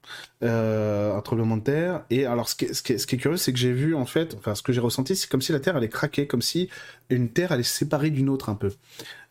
Euh, 0.42 1.16
un 1.16 1.20
tremblement 1.20 1.56
de 1.56 1.62
terre. 1.62 2.02
Et 2.10 2.26
alors, 2.26 2.48
ce 2.48 2.56
qui 2.56 2.64
est, 2.64 2.74
ce 2.74 2.82
qui 2.82 2.92
est, 2.92 3.18
curieux, 3.18 3.36
c'est 3.36 3.52
que 3.52 3.58
j'ai 3.58 3.72
vu, 3.72 3.94
en 3.94 4.06
fait, 4.06 4.34
enfin, 4.36 4.56
ce 4.56 4.62
que 4.62 4.72
j'ai 4.72 4.80
ressenti, 4.80 5.14
c'est 5.14 5.30
comme 5.30 5.42
si 5.42 5.52
la 5.52 5.60
Terre 5.60 5.76
allait 5.76 5.88
craquer, 5.88 6.26
comme 6.26 6.42
si 6.42 6.68
une 7.10 7.28
Terre 7.28 7.52
allait 7.52 7.62
se 7.62 7.76
séparer 7.76 8.10
d'une 8.10 8.28
autre 8.28 8.48
un 8.48 8.56
peu. 8.56 8.72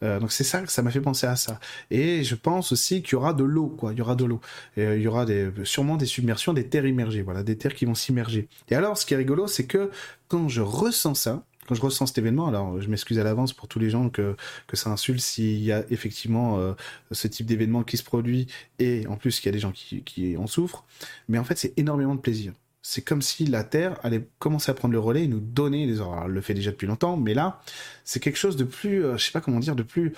Euh, 0.03 0.19
donc, 0.19 0.31
c'est 0.31 0.45
ça 0.45 0.65
ça 0.67 0.81
m'a 0.81 0.91
fait 0.91 1.01
penser 1.01 1.27
à 1.27 1.35
ça. 1.35 1.59
Et 1.89 2.23
je 2.23 2.35
pense 2.35 2.71
aussi 2.71 3.01
qu'il 3.01 3.13
y 3.13 3.15
aura 3.15 3.33
de 3.33 3.43
l'eau, 3.43 3.67
quoi. 3.67 3.91
Il 3.91 3.99
y 3.99 4.01
aura 4.01 4.15
de 4.15 4.23
l'eau. 4.23 4.39
Et, 4.77 4.83
il 4.83 5.01
y 5.01 5.07
aura 5.07 5.25
des, 5.25 5.51
sûrement 5.65 5.97
des 5.97 6.05
submersions, 6.05 6.53
des 6.53 6.67
terres 6.67 6.85
immergées, 6.85 7.23
voilà, 7.23 7.43
des 7.43 7.57
terres 7.57 7.75
qui 7.75 7.85
vont 7.85 7.95
s'immerger. 7.95 8.47
Et 8.69 8.75
alors, 8.75 8.97
ce 8.97 9.05
qui 9.05 9.13
est 9.13 9.17
rigolo, 9.17 9.47
c'est 9.47 9.65
que 9.65 9.91
quand 10.29 10.47
je 10.47 10.61
ressens 10.61 11.15
ça, 11.15 11.43
quand 11.67 11.75
je 11.75 11.81
ressens 11.81 12.07
cet 12.07 12.17
événement, 12.17 12.47
alors 12.47 12.81
je 12.81 12.89
m'excuse 12.89 13.19
à 13.19 13.23
l'avance 13.23 13.53
pour 13.53 13.67
tous 13.67 13.79
les 13.79 13.89
gens 13.89 14.09
que, 14.09 14.35
ça 14.73 14.89
insulte 14.89 15.19
s'il 15.19 15.61
y 15.61 15.71
a 15.71 15.85
effectivement 15.89 16.59
euh, 16.59 16.73
ce 17.11 17.27
type 17.27 17.45
d'événement 17.45 17.83
qui 17.83 17.97
se 17.97 18.03
produit 18.03 18.47
et 18.79 19.05
en 19.07 19.15
plus 19.15 19.39
qu'il 19.39 19.47
y 19.47 19.49
a 19.49 19.53
des 19.53 19.59
gens 19.59 19.71
qui, 19.71 20.35
en 20.37 20.47
souffrent, 20.47 20.85
mais 21.27 21.37
en 21.37 21.43
fait 21.43 21.57
c'est 21.57 21.77
énormément 21.77 22.15
de 22.15 22.19
plaisir. 22.19 22.53
C'est 22.83 23.03
comme 23.03 23.21
si 23.21 23.45
la 23.45 23.63
Terre 23.63 23.99
allait 24.03 24.27
commencer 24.39 24.71
à 24.71 24.73
prendre 24.73 24.93
le 24.93 24.99
relais 24.99 25.25
et 25.25 25.27
nous 25.27 25.39
donner 25.39 25.85
des 25.85 25.99
ordres. 25.99 26.23
elle 26.25 26.31
le 26.31 26.41
fait 26.41 26.55
déjà 26.55 26.71
depuis 26.71 26.87
longtemps, 26.87 27.15
mais 27.15 27.35
là, 27.35 27.61
c'est 28.05 28.19
quelque 28.19 28.39
chose 28.39 28.55
de 28.55 28.63
plus, 28.63 29.05
euh, 29.05 29.17
je 29.17 29.25
sais 29.25 29.31
pas 29.31 29.41
comment 29.41 29.59
dire, 29.59 29.75
de 29.75 29.83
plus, 29.83 30.13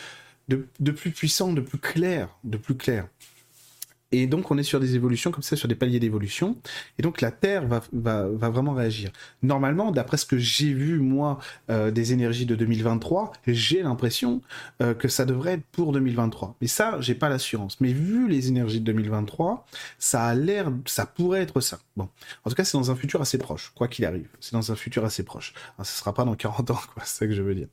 de 0.47 0.91
plus 0.91 1.11
puissant, 1.11 1.51
de 1.51 1.59
plus 1.59 1.77
clair, 1.77 2.29
de 2.45 2.57
plus 2.57 2.75
clair. 2.75 3.07
Et 4.13 4.27
donc, 4.27 4.51
on 4.51 4.59
est 4.59 4.63
sur 4.63 4.79
des 4.79 4.93
évolutions 4.93 5.31
comme 5.31 5.41
ça, 5.41 5.55
sur 5.55 5.67
des 5.67 5.73
paliers 5.73 5.99
d'évolution. 5.99 6.55
Et 6.99 7.01
donc, 7.01 7.19
la 7.19 7.31
Terre 7.31 7.67
va, 7.67 8.27
vraiment 8.27 8.73
réagir. 8.73 9.09
Normalement, 9.41 9.89
d'après 9.89 10.17
ce 10.17 10.25
que 10.27 10.37
j'ai 10.37 10.71
vu, 10.71 10.99
moi, 10.99 11.39
euh, 11.71 11.89
des 11.89 12.13
énergies 12.13 12.45
de 12.45 12.53
2023, 12.53 13.33
j'ai 13.47 13.81
l'impression 13.81 14.43
euh, 14.83 14.93
que 14.93 15.07
ça 15.07 15.25
devrait 15.25 15.53
être 15.53 15.65
pour 15.71 15.93
2023. 15.93 16.55
Mais 16.61 16.67
ça, 16.67 16.97
j'ai 17.01 17.15
pas 17.15 17.27
l'assurance. 17.27 17.81
Mais 17.81 17.91
vu 17.91 18.29
les 18.29 18.49
énergies 18.49 18.79
de 18.79 18.85
2023, 18.85 19.65
ça 19.97 20.25
a 20.25 20.35
l'air, 20.35 20.71
ça 20.85 21.07
pourrait 21.07 21.41
être 21.41 21.59
ça. 21.59 21.79
Bon. 21.97 22.07
En 22.45 22.51
tout 22.51 22.55
cas, 22.55 22.63
c'est 22.63 22.77
dans 22.77 22.91
un 22.91 22.95
futur 22.95 23.19
assez 23.19 23.39
proche, 23.39 23.71
quoi 23.73 23.87
qu'il 23.87 24.05
arrive. 24.05 24.27
C'est 24.39 24.53
dans 24.53 24.71
un 24.71 24.75
futur 24.75 25.05
assez 25.05 25.23
proche. 25.23 25.55
Alors, 25.75 25.87
ce 25.87 25.97
sera 25.97 26.13
pas 26.13 26.23
dans 26.23 26.35
40 26.35 26.69
ans, 26.69 26.79
quoi. 26.93 27.01
C'est 27.03 27.17
ça 27.17 27.25
que 27.25 27.33
je 27.33 27.41
veux 27.41 27.55
dire. 27.55 27.67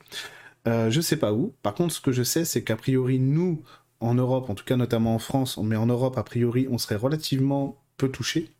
Euh, 0.68 0.90
je 0.90 1.00
sais 1.00 1.16
pas 1.16 1.32
où. 1.32 1.54
Par 1.62 1.74
contre, 1.74 1.94
ce 1.94 2.00
que 2.00 2.12
je 2.12 2.22
sais, 2.22 2.44
c'est 2.44 2.62
qu'a 2.62 2.76
priori, 2.76 3.18
nous, 3.18 3.62
en 4.00 4.14
Europe, 4.14 4.50
en 4.50 4.54
tout 4.54 4.64
cas 4.64 4.76
notamment 4.76 5.14
en 5.14 5.18
France, 5.18 5.58
mais 5.58 5.76
en 5.76 5.86
Europe, 5.86 6.18
a 6.18 6.22
priori, 6.22 6.66
on 6.70 6.78
serait 6.78 6.96
relativement 6.96 7.76
peu 7.96 8.08
touché 8.08 8.50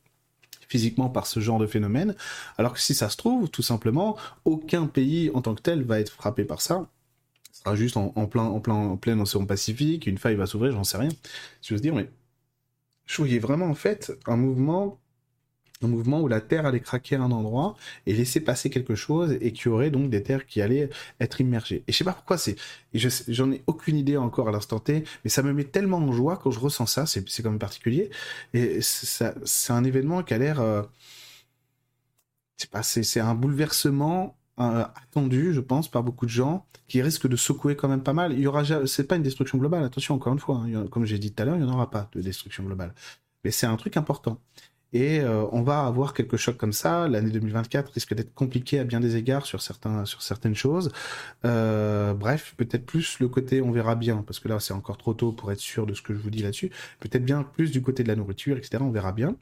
physiquement 0.68 1.08
par 1.08 1.26
ce 1.26 1.40
genre 1.40 1.58
de 1.58 1.66
phénomène, 1.66 2.14
alors 2.56 2.74
que 2.74 2.80
si 2.80 2.94
ça 2.94 3.10
se 3.10 3.16
trouve, 3.16 3.50
tout 3.50 3.62
simplement, 3.62 4.16
aucun 4.44 4.86
pays 4.86 5.30
en 5.34 5.42
tant 5.42 5.56
que 5.56 5.62
tel 5.62 5.82
va 5.82 5.98
être 5.98 6.12
frappé 6.12 6.44
par 6.44 6.60
ça. 6.60 6.88
Ce 7.52 7.62
sera 7.62 7.74
juste 7.74 7.96
en, 7.96 8.08
plein, 8.26 8.44
en, 8.44 8.60
plein, 8.60 8.74
en 8.74 8.96
plein 8.96 9.18
océan 9.18 9.46
Pacifique, 9.46 10.06
une 10.06 10.16
faille 10.16 10.36
va 10.36 10.46
s'ouvrir, 10.46 10.72
j'en 10.72 10.84
sais 10.84 10.96
rien, 10.96 11.10
si 11.60 11.74
veux 11.74 11.80
dire, 11.80 11.94
mais 11.94 12.08
je 13.04 13.16
voyais 13.16 13.40
vraiment 13.40 13.66
en 13.66 13.74
fait 13.74 14.12
un 14.26 14.36
mouvement 14.36 14.99
un 15.82 15.88
mouvement 15.88 16.20
où 16.20 16.28
la 16.28 16.40
Terre 16.40 16.66
allait 16.66 16.80
craquer 16.80 17.16
à 17.16 17.22
un 17.22 17.30
endroit 17.30 17.74
et 18.06 18.12
laisser 18.12 18.40
passer 18.40 18.70
quelque 18.70 18.94
chose 18.94 19.36
et 19.40 19.52
qu'il 19.52 19.66
y 19.66 19.68
aurait 19.68 19.90
donc 19.90 20.10
des 20.10 20.22
terres 20.22 20.46
qui 20.46 20.60
allaient 20.60 20.90
être 21.20 21.40
immergées. 21.40 21.84
Et 21.88 21.92
je 21.92 21.96
sais 21.96 22.04
pas 22.04 22.12
pourquoi 22.12 22.38
c'est, 22.38 22.56
j'en 22.94 23.50
ai 23.50 23.62
aucune 23.66 23.96
idée 23.96 24.16
encore 24.16 24.48
à 24.48 24.52
l'instant 24.52 24.78
T, 24.78 25.04
mais 25.24 25.30
ça 25.30 25.42
me 25.42 25.52
met 25.52 25.64
tellement 25.64 25.98
en 25.98 26.12
joie 26.12 26.36
quand 26.36 26.50
je 26.50 26.60
ressens 26.60 26.86
ça, 26.86 27.06
c'est, 27.06 27.24
quand 27.42 27.50
même 27.50 27.58
particulier. 27.58 28.10
Et 28.54 28.80
c'est 28.82 29.72
un 29.72 29.84
événement 29.84 30.22
qui 30.22 30.34
a 30.34 30.38
l'air, 30.38 30.60
euh, 30.60 30.82
c'est 32.82 33.20
un 33.20 33.34
bouleversement 33.34 34.36
attendu, 34.58 35.54
je 35.54 35.60
pense, 35.60 35.90
par 35.90 36.02
beaucoup 36.02 36.26
de 36.26 36.30
gens, 36.30 36.66
qui 36.86 37.00
risque 37.00 37.26
de 37.26 37.36
secouer 37.36 37.76
quand 37.76 37.88
même 37.88 38.02
pas 38.02 38.12
mal. 38.12 38.32
Il 38.32 38.40
y 38.40 38.46
aura, 38.46 38.62
c'est 38.86 39.04
pas 39.04 39.16
une 39.16 39.22
destruction 39.22 39.56
globale. 39.58 39.84
Attention, 39.84 40.14
encore 40.14 40.32
une 40.32 40.38
fois, 40.38 40.56
hein, 40.66 40.86
comme 40.90 41.06
j'ai 41.06 41.18
dit 41.18 41.32
tout 41.32 41.42
à 41.42 41.46
l'heure, 41.46 41.56
il 41.56 41.62
n'y 41.62 41.70
en 41.70 41.72
aura 41.72 41.90
pas 41.90 42.10
de 42.12 42.20
destruction 42.20 42.64
globale. 42.64 42.94
Mais 43.44 43.50
c'est 43.50 43.66
un 43.66 43.76
truc 43.76 43.96
important. 43.96 44.38
Et 44.92 45.20
euh, 45.20 45.44
on 45.52 45.62
va 45.62 45.80
avoir 45.86 46.14
quelques 46.14 46.36
chocs 46.36 46.56
comme 46.56 46.72
ça. 46.72 47.08
L'année 47.08 47.30
2024 47.30 47.92
risque 47.92 48.14
d'être 48.14 48.34
compliquée 48.34 48.80
à 48.80 48.84
bien 48.84 49.00
des 49.00 49.16
égards 49.16 49.46
sur 49.46 49.62
certains, 49.62 50.04
sur 50.04 50.22
certaines 50.22 50.54
choses. 50.54 50.90
Euh, 51.44 52.12
bref, 52.14 52.54
peut-être 52.56 52.84
plus 52.86 53.20
le 53.20 53.28
côté, 53.28 53.62
on 53.62 53.70
verra 53.70 53.94
bien, 53.94 54.24
parce 54.26 54.40
que 54.40 54.48
là 54.48 54.58
c'est 54.58 54.74
encore 54.74 54.98
trop 54.98 55.14
tôt 55.14 55.32
pour 55.32 55.52
être 55.52 55.60
sûr 55.60 55.86
de 55.86 55.94
ce 55.94 56.02
que 56.02 56.14
je 56.14 56.18
vous 56.18 56.30
dis 56.30 56.42
là-dessus. 56.42 56.70
Peut-être 56.98 57.24
bien 57.24 57.42
plus 57.44 57.70
du 57.70 57.82
côté 57.82 58.02
de 58.02 58.08
la 58.08 58.16
nourriture, 58.16 58.56
etc. 58.56 58.78
On 58.80 58.90
verra 58.90 59.12
bien. 59.12 59.36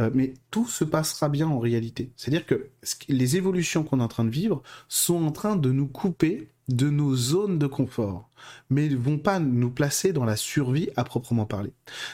Euh, 0.00 0.10
mais 0.14 0.34
tout 0.50 0.66
se 0.66 0.84
passera 0.84 1.28
bien 1.28 1.48
en 1.48 1.58
réalité. 1.58 2.10
C'est-à-dire 2.16 2.46
que 2.46 2.68
les 3.08 3.36
évolutions 3.36 3.82
qu'on 3.84 4.00
est 4.00 4.02
en 4.02 4.08
train 4.08 4.24
de 4.24 4.30
vivre 4.30 4.62
sont 4.88 5.24
en 5.24 5.32
train 5.32 5.56
de 5.56 5.72
nous 5.72 5.86
couper 5.86 6.48
de 6.70 6.88
nos 6.88 7.16
zones 7.16 7.58
de 7.58 7.66
confort, 7.66 8.30
mais 8.70 8.88
ne 8.88 8.96
vont 8.96 9.18
pas 9.18 9.40
nous 9.40 9.70
placer 9.70 10.12
dans 10.12 10.24
la 10.24 10.36
survie 10.36 10.88
à 10.96 11.04
proprement 11.04 11.44
parler. 11.44 11.72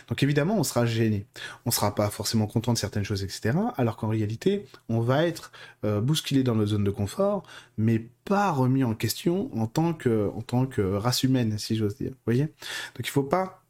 Donc 0.08 0.22
évidemment, 0.22 0.56
on 0.58 0.64
sera 0.64 0.86
gêné, 0.86 1.26
on 1.66 1.70
sera 1.70 1.94
pas 1.94 2.08
forcément 2.08 2.46
content 2.46 2.72
de 2.72 2.78
certaines 2.78 3.04
choses, 3.04 3.22
etc. 3.22 3.58
Alors 3.76 3.96
qu'en 3.96 4.08
réalité, 4.08 4.66
on 4.88 5.00
va 5.00 5.26
être 5.26 5.52
euh, 5.84 6.00
bousculé 6.00 6.42
dans 6.42 6.54
nos 6.54 6.66
zones 6.66 6.84
de 6.84 6.90
confort, 6.90 7.42
mais 7.76 8.08
pas 8.24 8.50
remis 8.50 8.82
en 8.82 8.94
question 8.94 9.50
en 9.54 9.66
tant 9.66 9.92
que, 9.92 10.30
en 10.34 10.40
tant 10.40 10.66
que 10.66 10.80
race 10.80 11.22
humaine, 11.22 11.58
si 11.58 11.76
j'ose 11.76 11.96
dire. 11.96 12.10
Vous 12.10 12.16
voyez? 12.32 12.44
Donc 12.44 13.06
il 13.06 13.10
faut 13.10 13.22
pas 13.22 13.62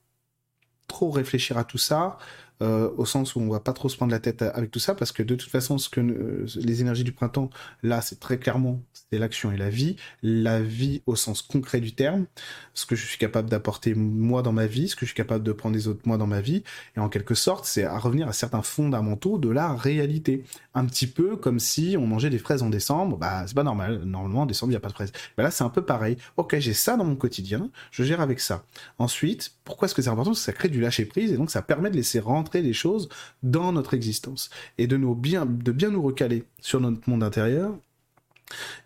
trop 0.87 1.11
réfléchir 1.11 1.59
à 1.59 1.65
tout 1.65 1.79
ça. 1.79 2.17
Euh, 2.63 2.91
au 2.97 3.05
sens 3.05 3.37
où 3.37 3.41
on 3.41 3.51
va 3.51 3.61
pas 3.61 3.75
trop 3.75 3.91
se 3.91 3.97
prendre 3.97 4.13
la 4.13 4.19
tête 4.19 4.41
avec 4.41 4.71
tout 4.71 4.79
ça, 4.79 4.95
parce 4.95 5.13
que 5.13 5.23
de 5.23 5.35
toute 5.35 5.51
façon, 5.51 5.77
ce 5.77 5.91
que 5.91 6.01
euh, 6.01 6.47
les 6.57 6.81
énergies 6.81 7.05
du 7.05 7.13
printemps, 7.13 7.51
là, 7.83 8.01
c'est 8.01 8.19
très 8.19 8.39
clairement, 8.39 8.81
c'est 9.11 9.19
l'action 9.19 9.53
et 9.53 9.59
la 9.59 9.69
vie, 9.69 9.97
la 10.23 10.63
vie 10.63 11.03
au 11.05 11.17
sens 11.17 11.43
concret 11.43 11.81
du 11.81 11.95
terme, 11.95 12.25
ce 12.73 12.87
que 12.87 12.97
je 12.97 13.05
suis 13.07 13.19
capable 13.19 13.51
d'apporter 13.51 13.95
moi 13.95 14.41
dans 14.41 14.53
ma 14.53 14.67
vie, 14.67 14.89
ce 14.89 14.97
que 14.97 15.05
je 15.05 15.11
suis 15.11 15.17
capable 15.17 15.45
de 15.45 15.53
prendre 15.53 15.75
les 15.75 15.87
autres 15.87 16.01
moi 16.07 16.17
dans 16.17 16.27
ma 16.27 16.41
vie, 16.41 16.63
et 16.97 17.01
en 17.01 17.11
quelque 17.11 17.35
sorte, 17.35 17.67
c'est 17.67 17.85
à 17.85 17.99
revenir 17.99 18.27
à 18.27 18.33
certains 18.33 18.63
fondamentaux 18.63 19.37
de 19.37 19.51
la 19.51 19.75
réalité. 19.75 20.43
Un 20.75 20.87
petit 20.87 21.07
peu 21.07 21.37
comme 21.37 21.59
si 21.59 21.97
on 21.99 22.07
mangeait 22.07 22.31
des 22.31 22.39
fraises 22.39 22.63
en 22.63 22.71
décembre, 22.71 23.19
bah 23.19 23.45
c'est 23.47 23.55
pas 23.55 23.65
normal, 23.65 24.03
normalement 24.05 24.43
en 24.43 24.47
décembre 24.47 24.73
il 24.73 24.75
y 24.75 24.79
a 24.79 24.81
pas 24.81 24.89
de 24.89 24.95
fraises. 24.95 25.13
Bah 25.37 25.43
là 25.43 25.51
c'est 25.51 25.65
un 25.65 25.69
peu 25.69 25.83
pareil. 25.83 26.17
Ok, 26.39 26.57
j'ai 26.59 26.75
ça 26.75 26.97
dans 26.97 27.05
mon 27.05 27.17
quotidien, 27.17 27.71
je 27.91 28.03
gère 28.03 28.23
avec 28.23 28.41
ça. 28.41 28.65
Ensuite, 28.99 29.53
pourquoi 29.65 29.87
est-ce 29.87 29.95
que 29.95 30.01
c'est 30.01 30.09
important? 30.09 30.31
Parce 30.31 30.41
que 30.41 30.47
ça 30.47 30.53
crée 30.53 30.71
du 30.71 30.81
lâcher 30.81 31.05
prise 31.05 31.33
et 31.33 31.37
donc 31.37 31.51
ça 31.51 31.61
permet 31.61 31.91
de 31.91 31.97
laisser 31.97 32.19
rentrer 32.19 32.46
des 32.51 32.73
choses 32.73 33.09
dans 33.43 33.73
notre 33.73 33.95
existence 33.95 34.51
et 34.79 34.87
de, 34.87 34.97
nous 34.97 35.15
bien, 35.15 35.47
de 35.47 35.73
bien 35.73 35.91
nous 35.91 36.03
recaler 36.03 36.45
sur 36.61 36.81
notre 36.81 37.09
monde 37.09 37.23
intérieur 37.23 37.77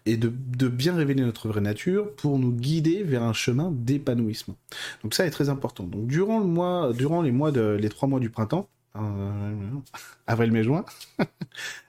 et 0.07 0.17
de, 0.17 0.33
de, 0.57 0.69
bien 0.69 0.95
révéler 0.95 1.23
notre 1.23 1.49
vraie 1.49 1.61
nature 1.61 2.15
pour 2.17 2.39
nous 2.39 2.53
guider 2.53 3.03
vers 3.03 3.23
un 3.23 3.35
chemin 3.35 3.71
d'épanouissement. 3.71 4.57
Donc 5.03 5.15
ça 5.15 5.27
est 5.27 5.31
très 5.31 5.51
important. 5.51 5.85
Donc 5.85 6.07
durant 6.07 6.39
le 6.41 6.47
mois, 6.47 6.93
durant 6.95 7.23
les 7.23 7.33
mois 7.33 7.53
de, 7.53 7.77
les 7.79 7.91
trois 7.91 8.09
mois 8.09 8.21
du 8.21 8.31
printemps, 8.31 8.69
avril, 8.95 10.53
mai, 10.53 10.65
juin, 10.65 10.85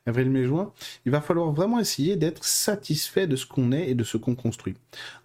avril, 0.06 0.30
mai, 0.30 0.46
juin, 0.46 0.72
il 1.06 1.12
va 1.12 1.22
falloir 1.22 1.52
vraiment 1.52 1.80
essayer 1.80 2.16
d'être 2.16 2.44
satisfait 2.44 3.28
de 3.28 3.36
ce 3.36 3.46
qu'on 3.46 3.72
est 3.72 3.90
et 3.90 3.96
de 3.96 4.04
ce 4.04 4.18
qu'on 4.18 4.36
construit. 4.36 4.76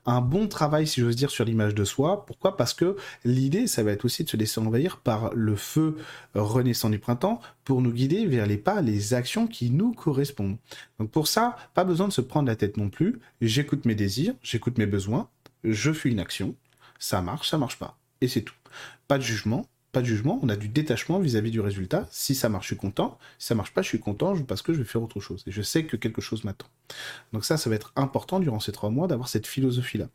Un 0.07 0.21
bon 0.21 0.49
travail, 0.49 0.87
si 0.87 1.01
j'ose 1.01 1.17
dire, 1.17 1.31
sur 1.31 1.45
l'image 1.45 1.75
de 1.75 1.85
soi. 1.85 2.25
Pourquoi? 2.25 2.57
Parce 2.57 2.73
que 2.73 2.97
l'idée, 3.25 3.67
ça 3.67 3.83
va 3.83 3.93
être 3.93 4.05
aussi 4.05 4.25
de 4.25 4.29
se 4.29 4.37
laisser 4.37 4.61
envahir 4.61 4.99
par 4.99 5.35
le 5.35 5.57
feu 5.57 5.97
renaissant 6.35 6.89
du 6.89 6.99
printemps 6.99 7.41
pour 7.65 7.83
nous 7.83 7.93
guider 7.93 8.27
vers 8.27 8.47
les 8.47 8.59
pas, 8.59 8.81
les 8.81 9.13
actions 9.15 9.47
qui 9.47 9.71
nous 9.71 9.93
correspondent. 9.93 10.57
Donc 10.99 11.11
pour 11.11 11.29
ça, 11.29 11.57
pas 11.75 11.85
besoin 11.85 12.09
de 12.09 12.13
se 12.13 12.21
prendre 12.23 12.49
la 12.49 12.57
tête 12.57 12.77
non 12.77 12.89
plus. 12.89 13.21
J'écoute 13.41 13.85
mes 13.85 13.95
désirs, 13.95 14.35
j'écoute 14.43 14.79
mes 14.79 14.87
besoins, 14.87 15.29
je 15.65 15.93
fais 15.93 16.09
une 16.09 16.21
action, 16.21 16.55
ça 16.99 17.21
marche, 17.21 17.51
ça 17.51 17.59
marche 17.59 17.79
pas. 17.79 17.99
Et 18.21 18.29
c'est 18.29 18.43
tout. 18.43 18.55
Pas 19.09 19.19
de 19.19 19.23
jugement, 19.23 19.67
pas 19.97 20.03
de 20.03 20.07
jugement, 20.07 20.39
on 20.43 20.51
a 20.51 20.57
du 20.57 20.69
détachement 20.69 21.19
vis-à-vis 21.19 21.51
du 21.51 21.59
résultat. 21.59 22.07
Si 22.11 22.35
ça 22.35 22.51
marche, 22.51 22.67
je 22.67 22.75
suis 22.75 22.77
content. 22.77 23.17
Si 23.39 23.47
ça 23.47 23.55
marche 23.55 23.73
pas, 23.73 23.81
je 23.81 23.89
suis 23.89 23.99
content 23.99 24.37
parce 24.43 24.61
que 24.61 24.75
je 24.75 24.79
vais 24.79 24.85
faire 24.85 25.03
autre 25.03 25.21
chose. 25.21 25.43
Et 25.47 25.51
je 25.51 25.63
sais 25.63 25.87
que 25.87 25.97
quelque 25.97 26.21
chose 26.21 26.45
m'attend. 26.45 26.67
Donc 27.33 27.47
ça, 27.47 27.57
ça 27.57 27.71
va 27.71 27.77
être 27.77 27.95
important 27.97 28.39
durant 28.39 28.61
ces 28.61 28.73
trois 28.73 28.91
mois 28.91 29.07
d'avoir 29.07 29.31
cette 29.31 29.47
philosophie-là. 29.47 30.09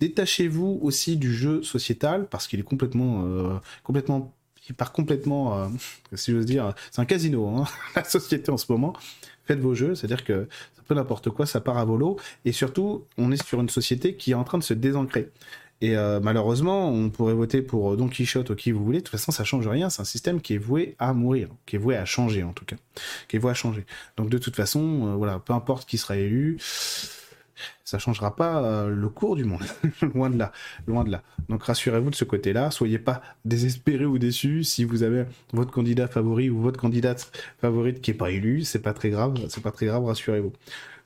Détachez-vous 0.00 0.80
aussi 0.82 1.16
du 1.16 1.32
jeu 1.32 1.62
sociétal 1.62 2.26
parce 2.28 2.48
qu'il 2.48 2.58
est 2.58 2.64
complètement, 2.64 3.26
euh, 3.26 3.60
complètement, 3.84 4.34
il 4.68 4.74
part 4.74 4.90
complètement, 4.90 5.56
euh, 5.56 5.68
si 6.14 6.32
j'ose 6.32 6.44
dire, 6.44 6.74
c'est 6.90 7.00
un 7.00 7.04
casino, 7.04 7.46
hein, 7.46 7.64
la 7.94 8.02
société 8.02 8.50
en 8.50 8.56
ce 8.56 8.72
moment. 8.72 8.92
Faites 9.44 9.60
vos 9.60 9.76
jeux, 9.76 9.94
c'est-à-dire 9.94 10.24
que 10.24 10.48
c'est 10.74 10.80
un 10.80 10.84
peu 10.84 10.96
n'importe 10.96 11.30
quoi, 11.30 11.46
ça 11.46 11.60
part 11.60 11.78
à 11.78 11.84
volo. 11.84 12.18
Et 12.44 12.50
surtout, 12.50 13.04
on 13.18 13.30
est 13.30 13.40
sur 13.40 13.60
une 13.60 13.68
société 13.68 14.16
qui 14.16 14.32
est 14.32 14.34
en 14.34 14.42
train 14.42 14.58
de 14.58 14.64
se 14.64 14.74
désancrer. 14.74 15.30
Et 15.80 15.96
euh, 15.96 16.18
malheureusement, 16.20 16.90
on 16.90 17.08
pourrait 17.08 17.34
voter 17.34 17.62
pour 17.62 17.96
Don 17.96 18.08
Quichotte 18.08 18.50
ou 18.50 18.56
qui 18.56 18.72
vous 18.72 18.84
voulez. 18.84 18.98
De 18.98 19.04
toute 19.04 19.12
façon, 19.12 19.30
ça 19.30 19.44
change 19.44 19.68
rien. 19.68 19.90
C'est 19.90 20.02
un 20.02 20.06
système 20.06 20.40
qui 20.40 20.54
est 20.54 20.58
voué 20.58 20.96
à 20.98 21.12
mourir, 21.12 21.48
qui 21.66 21.76
est 21.76 21.78
voué 21.78 21.96
à 21.96 22.04
changer 22.04 22.42
en 22.42 22.52
tout 22.52 22.64
cas, 22.64 22.76
qui 23.28 23.36
est 23.36 23.38
voué 23.38 23.50
à 23.50 23.54
changer. 23.54 23.84
Donc 24.16 24.28
de 24.28 24.38
toute 24.38 24.56
façon, 24.56 24.80
euh, 24.80 25.14
voilà, 25.14 25.38
peu 25.38 25.52
importe 25.52 25.88
qui 25.88 25.96
sera 25.96 26.16
élu, 26.16 26.58
ça 27.84 27.98
changera 27.98 28.34
pas 28.34 28.62
euh, 28.62 28.88
le 28.88 29.08
cours 29.08 29.36
du 29.36 29.44
monde. 29.44 29.62
loin 30.14 30.30
de 30.30 30.38
là, 30.38 30.52
loin 30.88 31.04
de 31.04 31.10
là. 31.10 31.22
Donc 31.48 31.62
rassurez-vous 31.62 32.10
de 32.10 32.16
ce 32.16 32.24
côté-là. 32.24 32.72
Soyez 32.72 32.98
pas 32.98 33.22
désespérés 33.44 34.04
ou 34.04 34.18
déçus 34.18 34.64
si 34.64 34.84
vous 34.84 35.04
avez 35.04 35.26
votre 35.52 35.70
candidat 35.70 36.08
favori 36.08 36.50
ou 36.50 36.60
votre 36.60 36.80
candidate 36.80 37.30
favorite 37.60 38.00
qui 38.00 38.10
est 38.10 38.14
pas 38.14 38.30
élu. 38.32 38.64
C'est 38.64 38.82
pas 38.82 38.94
très 38.94 39.10
grave. 39.10 39.34
C'est 39.48 39.62
pas 39.62 39.70
très 39.70 39.86
grave. 39.86 40.04
Rassurez-vous. 40.04 40.52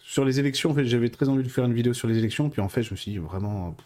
Sur 0.04 0.24
les 0.24 0.40
élections, 0.40 0.70
en 0.70 0.74
fait, 0.74 0.84
j'avais 0.84 1.10
très 1.10 1.28
envie 1.28 1.44
de 1.44 1.48
faire 1.48 1.64
une 1.64 1.72
vidéo 1.72 1.94
sur 1.94 2.08
les 2.08 2.18
élections, 2.18 2.50
puis 2.50 2.60
en 2.60 2.68
fait, 2.68 2.82
je 2.82 2.90
me 2.90 2.96
suis 2.96 3.18
vraiment 3.18 3.76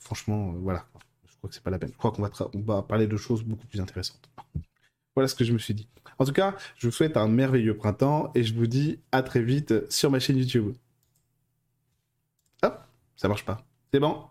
franchement, 0.00 0.52
euh, 0.52 0.58
voilà. 0.58 0.86
Je 1.26 1.36
crois 1.36 1.48
que 1.48 1.54
c'est 1.54 1.62
pas 1.62 1.70
la 1.70 1.78
peine. 1.78 1.90
Je 1.92 1.98
crois 1.98 2.12
qu'on 2.12 2.22
va, 2.22 2.30
va 2.54 2.82
parler 2.82 3.06
de 3.06 3.16
choses 3.16 3.42
beaucoup 3.42 3.66
plus 3.66 3.80
intéressantes. 3.80 4.28
voilà 5.14 5.28
ce 5.28 5.34
que 5.34 5.44
je 5.44 5.52
me 5.52 5.58
suis 5.58 5.74
dit. 5.74 5.88
En 6.18 6.24
tout 6.24 6.32
cas, 6.32 6.54
je 6.76 6.86
vous 6.86 6.92
souhaite 6.92 7.16
un 7.16 7.28
merveilleux 7.28 7.76
printemps 7.76 8.30
et 8.34 8.44
je 8.44 8.54
vous 8.54 8.66
dis 8.66 9.00
à 9.12 9.22
très 9.22 9.42
vite 9.42 9.90
sur 9.90 10.10
ma 10.10 10.20
chaîne 10.20 10.36
YouTube. 10.36 10.74
Hop, 12.62 12.80
ça 13.16 13.28
marche 13.28 13.44
pas. 13.44 13.64
C'est 13.92 14.00
bon? 14.00 14.29